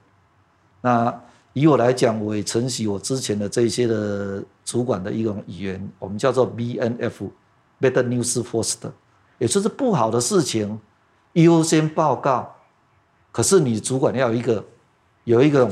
[0.81, 1.15] 那
[1.53, 8.91] 以我来讲，我也承袭我之前的这些的主管的一种语言，我们叫做 BNF，Better News First，
[9.39, 10.79] 也就是不好的事情
[11.33, 12.55] 优先报告。
[13.33, 14.65] 可是你主管要有一个
[15.25, 15.69] 有一个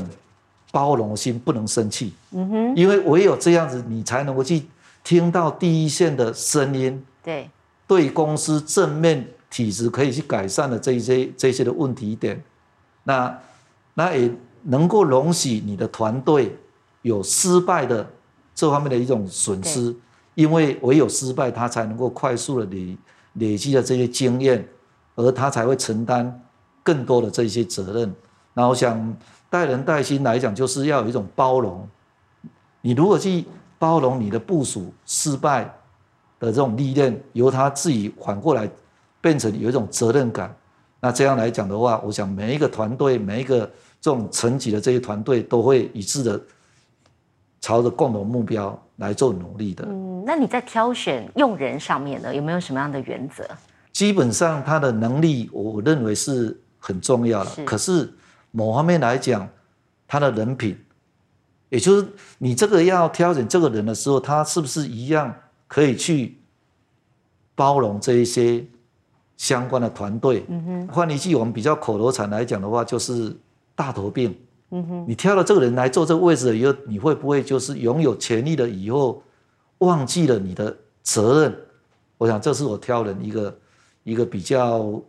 [0.71, 2.13] 包容心，不能生气。
[2.31, 2.75] 嗯哼。
[2.75, 4.63] 因为唯有这样子，你才能够去
[5.03, 7.05] 听到第一线的声音。
[7.23, 7.49] 对。
[7.87, 9.27] 对公司正面。
[9.49, 12.43] 体质可以去改善的这一些这些的问题点，
[13.05, 13.39] 那
[13.93, 14.29] 那也
[14.67, 16.57] 能够容许你的团队
[17.01, 18.07] 有失败的
[18.53, 19.95] 这方面的一种损失，
[20.35, 22.97] 因为唯有失败，他才能够快速的累
[23.33, 24.67] 累积的这些经验，
[25.15, 26.41] 而他才会承担
[26.83, 28.13] 更多的这些责任。
[28.53, 29.15] 那我想
[29.49, 31.87] 带人带心来讲，就是要有一种包容。
[32.81, 33.45] 你如果去
[33.77, 35.63] 包容你的部署失败
[36.39, 38.69] 的这种历练，由他自己反过来。
[39.19, 40.55] 变成有一种责任感，
[41.01, 43.69] 那这样来讲的话，我想每一个团队，每一个
[44.07, 46.41] 这种层级的这些团队，都会一致的
[47.59, 49.83] 朝着共同目标来做努力的。
[49.85, 53.45] 嗯，那你在挑选用人上面呢，有没有什么样的原则？
[53.91, 57.65] 基本上他的能力，我认为是很重要的。
[57.65, 58.09] 可是
[58.51, 59.45] 某方面来讲，
[60.07, 60.79] 他的人品，
[61.67, 65.35] 也就是你这个要挑选这个人的时候，他是不是一样
[65.67, 66.37] 可以去
[67.55, 68.65] 包容这一些？
[69.35, 73.37] 相关的团队，嗯哼换一句我们比较口头禅来讲的话，就是
[73.77, 74.35] 大头病。
[74.71, 79.23] 嗯哼你挑了这个人来做这个位置以后，你会不会就是拥有权力了以后，
[79.77, 81.57] 忘记了你的责任？
[82.17, 83.57] 我想这是我挑人一个
[84.03, 85.01] 一个比较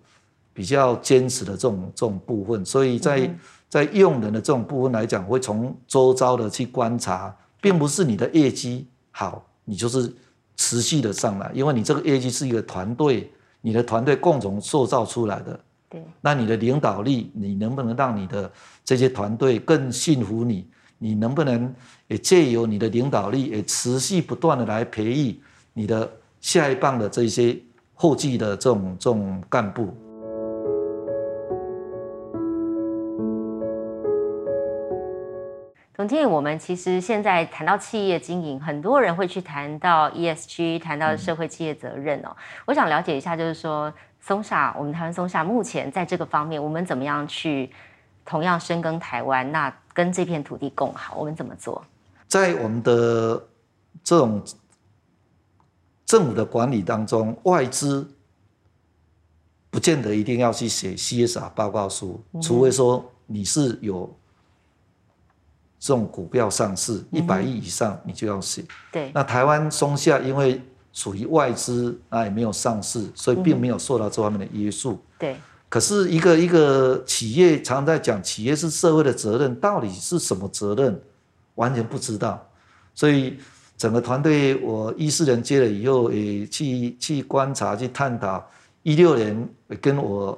[0.53, 2.65] 比较坚持的这种这种部分。
[2.65, 3.37] 所以在
[3.69, 10.15] 在用人的这种部分来讲，会从周遭的去观察，并不是你的业绩好，你就是
[10.57, 13.33] 持续的上来，因为你这个业绩是一个团队。
[13.61, 15.59] 你的团队共同塑造出来的，
[15.91, 18.51] 对，那你的领导力，你能不能让你的
[18.85, 20.69] 这些团队更信服你？
[20.99, 21.75] 你能不能
[22.09, 25.41] 也借由你的领导力，也持续不断的来培育
[25.73, 26.11] 你的
[26.41, 27.57] 下一棒的这些
[27.95, 29.95] 后继的这种这种干部。
[35.95, 42.37] 总经理，我们其实现在谈到企业经营，很多人会去谈到 ESG，谈到社会企业责任哦。
[42.67, 43.93] 我想了解一下，就是说
[44.29, 47.71] 松下，我们台湾松下目前在这个方面，我们怎么样去
[48.27, 51.83] 同样深耕台湾，那跟这片土地共好，我们怎么做？
[52.27, 53.43] 在我们的
[54.05, 54.45] 这种
[56.05, 58.07] 政府的管理当中，外资
[59.71, 64.15] 不见得一定要去写 CSR 报告书，除非说你是有。
[65.81, 68.65] 这种股票上市一百亿以上，你就要写。
[68.91, 69.13] 对。
[69.15, 70.61] 那台湾松下因为
[70.99, 74.99] 属于外资，那也没有上市，所以并没有受到这方面的约束。
[75.17, 75.37] 对。
[75.69, 81.01] 可是一个一个企业常在讲，企业是社会的责任，到底是什么责任，
[81.55, 82.45] 完全不知道。
[82.95, 83.39] 所以
[83.77, 88.45] 整个团队，我一四年接了以后，也去去观察、去探讨。
[88.83, 89.49] 一六年
[89.81, 90.37] 跟我。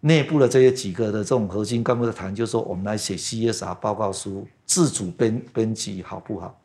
[0.00, 6.56] 内部的这些几个的这种核心干部的谈，就说我们来写 CSR 报告书，自主编编辑好不好？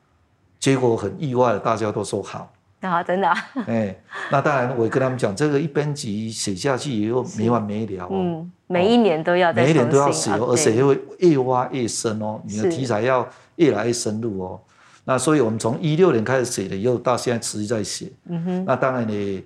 [0.60, 2.54] 结果很意外的，大家都说好。
[2.92, 3.28] 啊，真的？
[3.68, 3.96] 哎，
[4.32, 8.10] 那当然，我跟他们讲，这个一编辑写下去以后没完没了哦。
[8.12, 12.42] 嗯，每一年都要，每一年都要写，而且会越挖越深哦。
[12.46, 14.60] 你的题材要越来越深入哦。
[15.06, 18.12] 那所以我们从一六年开始写的，以后到现在持续在写。
[18.28, 18.66] 嗯哼。
[18.66, 19.46] 那当然你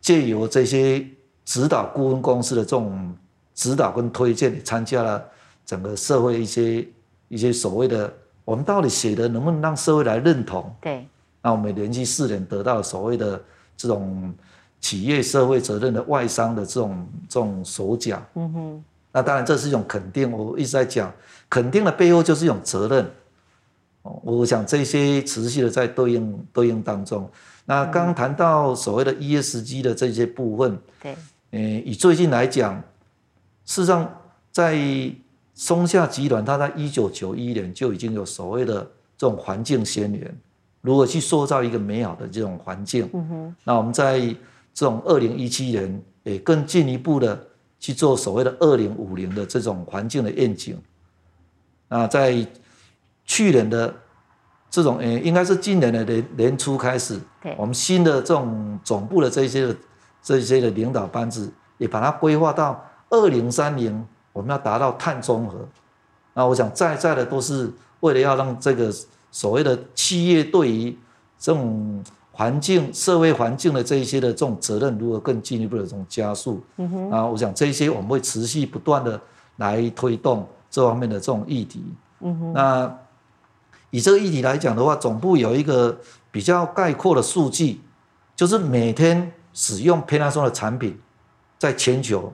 [0.00, 1.04] 借由这些。
[1.50, 3.16] 指导顾问公司的这种
[3.54, 5.24] 指导跟推荐，参加了
[5.64, 6.86] 整个社会一些
[7.28, 8.12] 一些所谓的，
[8.44, 10.70] 我们到底写的能不能让社会来认同？
[10.78, 11.08] 对。
[11.42, 13.40] 那我们连续四年得到所谓的
[13.76, 14.34] 这种
[14.80, 18.24] 企业社会责任的外商的这种这种首奖。
[18.34, 18.84] 嗯哼。
[19.10, 21.12] 那当然这是一种肯定，我一直在讲，
[21.48, 23.10] 肯定的背后就是一种责任。
[24.02, 27.28] 哦，我想这些持续的在对应对应当中。
[27.64, 30.78] 那刚刚谈到所谓的 ESG 的这些部分。
[31.02, 31.16] 对。
[31.52, 32.76] 嗯，以最近来讲，
[33.64, 34.20] 事实上，
[34.52, 34.78] 在
[35.54, 38.82] 松下集团，它在一九九一年就已经有所谓的
[39.16, 40.38] 这种环境宣言，
[40.88, 43.08] 如何去塑造一个美好的这种环境。
[43.12, 43.56] 嗯哼。
[43.64, 44.18] 那我们在
[44.72, 47.38] 这种二零一七年，也更进一步的
[47.78, 50.80] 去做所谓的二零五零的这种环境的愿景。
[51.88, 52.46] 那在
[53.24, 53.94] 去年的
[54.70, 59.76] 这种，诶，应该是今年的年年初开始，对，我们新的这种总部的这些的。
[60.20, 65.66] 这些的领导班子也把它规划到二零三零，我们要达到碳中和。
[66.34, 68.92] 那我想在在的都是为了要让这个
[69.30, 70.98] 所谓的企业对于
[71.38, 72.02] 这种
[72.32, 76.62] 环境、社会环境的这一些的这种责任，如何更进一步的这种加速。
[76.76, 77.10] 嗯哼。
[77.10, 79.20] 啊，我想这些我们会持续不断的
[79.56, 81.82] 来推动这方面的这种议题。
[82.20, 82.52] 嗯哼。
[82.52, 82.98] 那
[83.90, 85.98] 以这个议题来讲的话，总部有一个
[86.30, 87.80] 比较概括的数据，
[88.36, 89.32] 就是每天。
[89.54, 90.96] 使用 Panasonic 的产品，
[91.58, 92.32] 在全球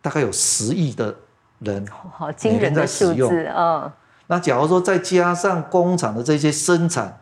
[0.00, 1.14] 大概有十亿的
[1.58, 3.94] 人，好惊人的数字啊！
[4.28, 7.20] 那假如说再加上工厂的这些生产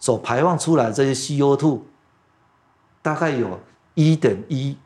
[0.00, 1.80] 所排放出来这些 CO2，
[3.02, 3.60] 大概有
[3.92, 4.76] 一点一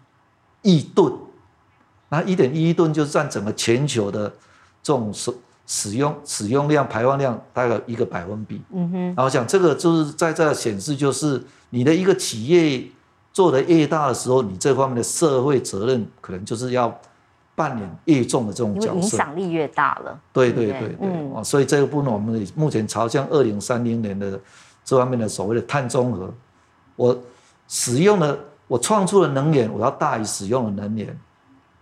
[0.63, 1.13] 亿吨。
[2.09, 4.29] 那一点一亿吨就占整个全球的
[4.83, 5.33] 这种使
[5.67, 8.61] 使用使用量排放量大概一个百分比。
[8.73, 9.07] 嗯哼。
[9.15, 12.91] 然后讲这个就是在这显示，就是你的一个企业。
[13.31, 17.01] 做的越大的时候，你这方面的社会责任可能就是要
[17.59, 20.17] 扮演越重的这种角色，影响力越大了。
[20.33, 24.39] 对对对对，哦，所以这个部分我们目前朝向二零三零年的
[24.85, 26.33] 这方面的所谓的碳中和，
[26.95, 27.19] 我
[27.67, 28.39] 使用的
[28.69, 31.19] 我创出的能源，我要大于使用的能源，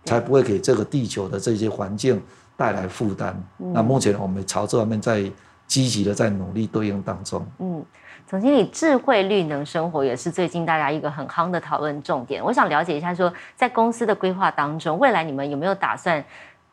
[0.03, 2.19] 才不会给这个地球的这些环境
[2.57, 3.39] 带来负担。
[3.57, 5.31] 那目前我们朝这方面在
[5.67, 7.45] 积极的在努力对应当中。
[7.59, 7.85] 嗯。
[8.29, 12.43] 总经理，智慧绿能生活也是最近大家一个很夯的讨论重点。
[12.43, 16.21] 我想了解一下，说在公司的规划当中，未来你们有没有打算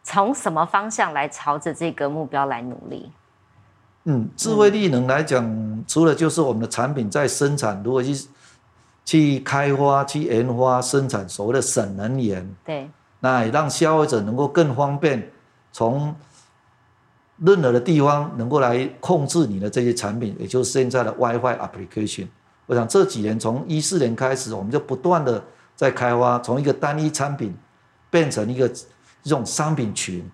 [0.03, 3.09] 从什么方向来朝着这个目标来努力？
[4.03, 8.27] 嗯，智慧绿能来讲，除了就是我们的产品在生产，如果去
[9.05, 12.91] 去开发、去研发、生产所谓的省能源，对，
[13.21, 15.31] 那也让消费者能够更方便
[15.71, 16.13] 从。
[17.39, 22.29] 任何的地方能够来控制你的这些产品，也就是现在的 WiFi application。
[22.67, 25.43] 我想这几年从一四年开始，我们就不断的
[25.75, 27.53] 在开发，从一个单一产品
[28.09, 28.85] 变成一个这
[29.25, 30.25] 种商品群。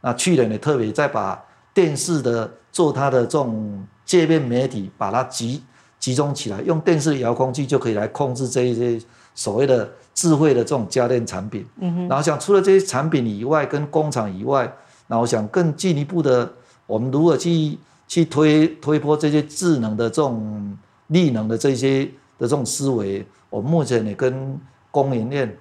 [0.00, 1.42] 那去年呢，特别在把
[1.74, 5.62] 电视的做它的这种界面媒体，把它集
[5.98, 11.66] 集中起来，用电视遥控器就可以来控制这一些所谓的智慧的这种家电产品。
[11.80, 12.08] 嗯哼。
[12.08, 14.72] 然后想除了这些产品以外，跟工厂以外。
[15.06, 16.50] 那我想更进一步的，
[16.86, 17.78] 我们如何去
[18.08, 20.76] 去推推波这些智能的这种
[21.08, 22.04] 力能的这些
[22.38, 24.58] 的这种思维，我们目前也跟
[24.90, 25.56] 供应链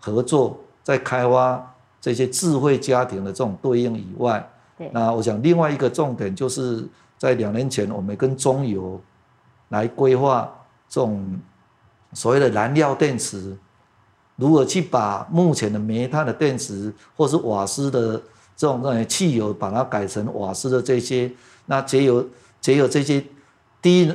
[0.00, 4.50] 合作，在开发这些智慧家庭的这种对应以外，
[4.90, 9.00] 那我想另外一个重点就是在两年前，我们跟中油
[9.68, 10.52] 来规划
[10.88, 11.40] 这种
[12.12, 13.56] 所谓的燃料电池。
[14.36, 18.20] 如何去把目前的煤炭的电池，或是瓦斯的
[18.62, 21.28] 这种这种汽油，把它改成瓦斯的这些，
[21.66, 22.24] 那节油
[22.60, 23.20] 节油这些
[23.80, 24.14] 低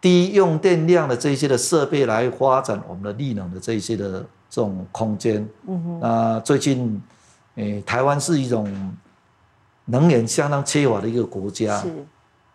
[0.00, 5.44] 低用电量的这些的设备来发展我们的力能的这些的这种空间。
[5.66, 5.98] 嗯哼。
[6.00, 7.02] 那最近，
[7.56, 8.72] 诶，台湾是一种
[9.86, 11.76] 能源相当缺乏的一个国家。
[11.78, 11.88] 是。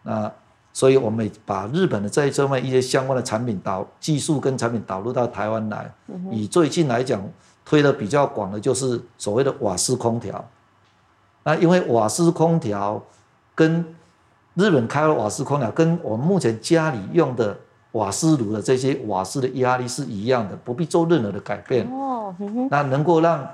[0.03, 0.31] 那。
[0.75, 5.93] 所以，我们把日本的这一方面一些相关的产品导技术跟产品导入到台湾来。
[6.31, 7.21] 以最近来讲，
[7.63, 10.43] 推的比较广的就是所谓的瓦斯空调。
[11.43, 13.01] 那因为瓦斯空调
[13.53, 13.85] 跟
[14.55, 17.57] 日本开的瓦斯空调，跟我们目前家里用的
[17.93, 21.87] 瓦斯炉的这些瓦斯的压力是一样的，不必做任何的改变。
[21.87, 22.33] 哦，
[22.69, 23.47] 那能够让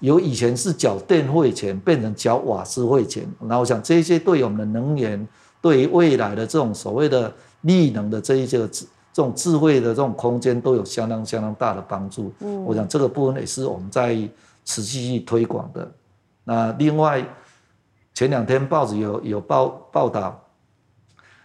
[0.00, 3.26] 由以前是缴电费钱变成缴瓦斯费钱。
[3.40, 5.26] 那我想这些对我们的能源。
[5.60, 12.32] 对于未来的这种所谓的利能的这一些智这种智慧的这种空间都有相当相当大的帮助。
[12.38, 14.16] 嗯，我想这个部分也是我们在
[14.64, 15.90] 持续去推广的。
[16.48, 17.22] 那另外
[18.14, 20.48] 前两天报纸有有报报道，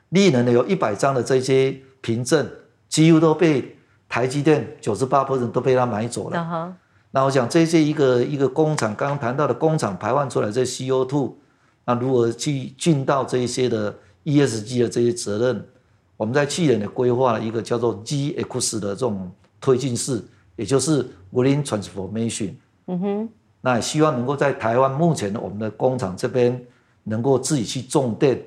[0.10, 2.50] 力能的有一百张的这些凭证，
[2.88, 3.76] 几乎都被
[4.08, 6.74] 台积电九十八 percent 都被他买走了。
[7.12, 11.36] 那我想这些一个一个工厂刚刚谈到的工厂排放出来这 CO two，
[11.84, 13.94] 那如何去尽到这一些的
[14.24, 15.68] ？ESG 的这些责任，
[16.16, 19.30] 我们在去年的规划了一个叫做 GX 的这种
[19.60, 20.24] 推进式，
[20.56, 22.54] 也就是 Green Transformation。
[22.88, 23.30] 嗯哼，
[23.66, 26.62] 那也希望能够在台湾目前我们的工厂这边
[27.04, 28.40] 能够自己去种电，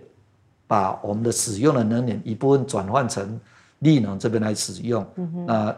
[0.67, 3.41] 把我们的使用的能源一部分转换成
[3.79, 5.07] 力能这边来使用。
[5.17, 5.77] 嗯，那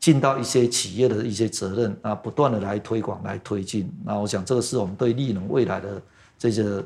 [0.00, 3.92] 尽到一些企业的一些责任，啊不断的来推广来推进。
[4.02, 6.02] 那我想这个是我们对力能未来的
[6.38, 6.82] 这些。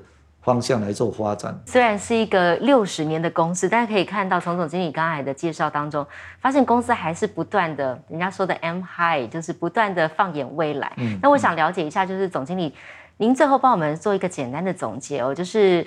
[0.49, 1.55] 方向来做发展。
[1.67, 6.07] 虽然是一个六十年的公司，但是可以看到从总经理刚才的介绍当中，
[6.41, 10.91] 发现公司还是不断的，人家说的 M high，就是不断的放眼未来。
[10.97, 12.75] 嗯，那我想了解一下，就是总经理，
[13.19, 15.87] 您最后帮我们做一个简单的总结哦，就是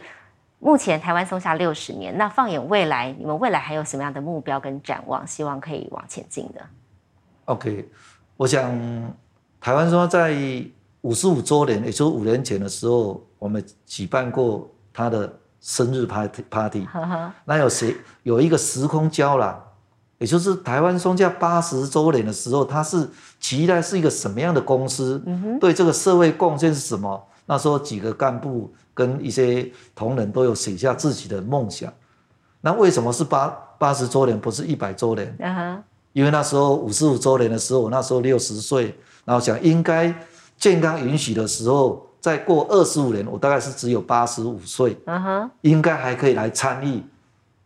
[0.60, 6.62] 目前台湾松下六十年，那放眼未来，你们未来还有什么样的目标跟展望，希望可以往前进的
[7.46, 7.90] ？OK，
[8.38, 8.72] 我想
[9.60, 10.32] 台湾说在
[11.02, 13.22] 五十五周年，也就是五年前的时候。
[13.42, 16.88] 我们举办过他的生日 party party，
[17.46, 19.60] 那有谁有一个时空胶囊，
[20.20, 25.20] 也就是台湾松下八十周年的时候，他是期待是一个什么样的公司？
[25.60, 27.20] 对这个社会贡献是什么？
[27.48, 31.92] 那时候几个干部跟一些同仁都有写下自己的梦想。
[32.62, 33.48] 那为什么是八
[33.80, 35.36] 八十周年，不是一百周年？
[36.14, 38.96] 因为那时候五十五周年的时候，我那时候六十岁，
[39.26, 40.14] 然后想应该
[40.62, 42.08] 健康允许的时候。
[42.22, 47.02] 再过二十五年，我大概是只有八十五岁，嗯哼，应该还可以来参与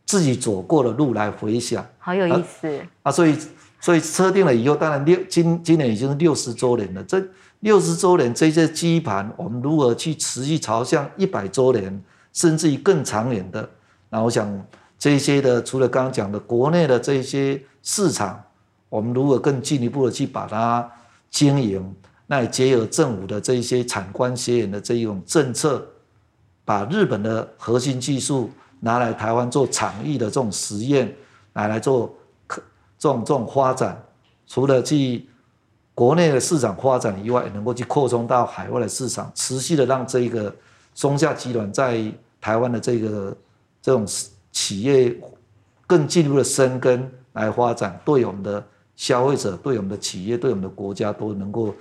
[0.05, 3.11] 自己走过的路来回想，好有意思啊！
[3.11, 3.37] 所以，
[3.81, 7.03] 所以设定了以后，当然六今今年已经是六十周年了。
[7.03, 7.21] 这
[7.59, 13.69] 六十周年这些基盘，我们如何去持续朝向一百周年，甚至于更长远的？
[14.09, 14.65] 那我想
[14.97, 18.41] 这些的，除了刚刚讲的国内的这些市场，
[18.87, 20.89] 我们如何更进一步的去把它
[21.29, 21.93] 经营？
[22.27, 25.85] 那也结合政府的这一些产官学研的这一种政策，
[26.63, 28.49] 把日本的核心技术
[28.79, 31.15] 拿来台湾做场域的这种实验，
[31.53, 32.11] 拿来做
[32.47, 32.59] 可
[32.97, 34.03] 这种这种发展，
[34.47, 35.27] 除了去
[35.93, 40.53] 国内的市场发展以外，能够去扩充到海外的市场，持续的让这个
[40.95, 42.11] 松下集团在
[42.41, 43.37] 台湾的这个
[43.83, 44.03] 这种
[44.51, 45.15] 企业
[45.85, 48.65] 更进一步的生根来发展，对我们的
[48.95, 51.71] 消费者、对我们的企业、对我们的国家都能够。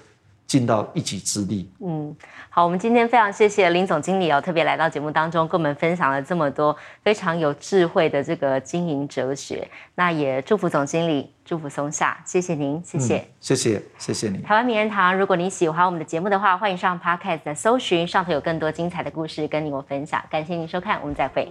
[0.47, 1.71] 尽到一己之力。
[1.81, 2.15] 嗯，
[2.51, 9.67] 好，我们今天非常谢谢林总经理哦，特别来到节目当中，跟我们分享了这么多非常有智慧的这个经营哲学。
[9.95, 14.39] 那也祝福总经理，祝福松下，谢谢您，谢谢，谢谢，谢谢你。
[14.39, 20.23] 台湾名人堂，如果你喜欢我们的节目的话，欢迎上 Podcast 搜寻，上头有更多精彩的故事跟你我分享。
[20.31, 21.51] 感谢您收看，我们再会。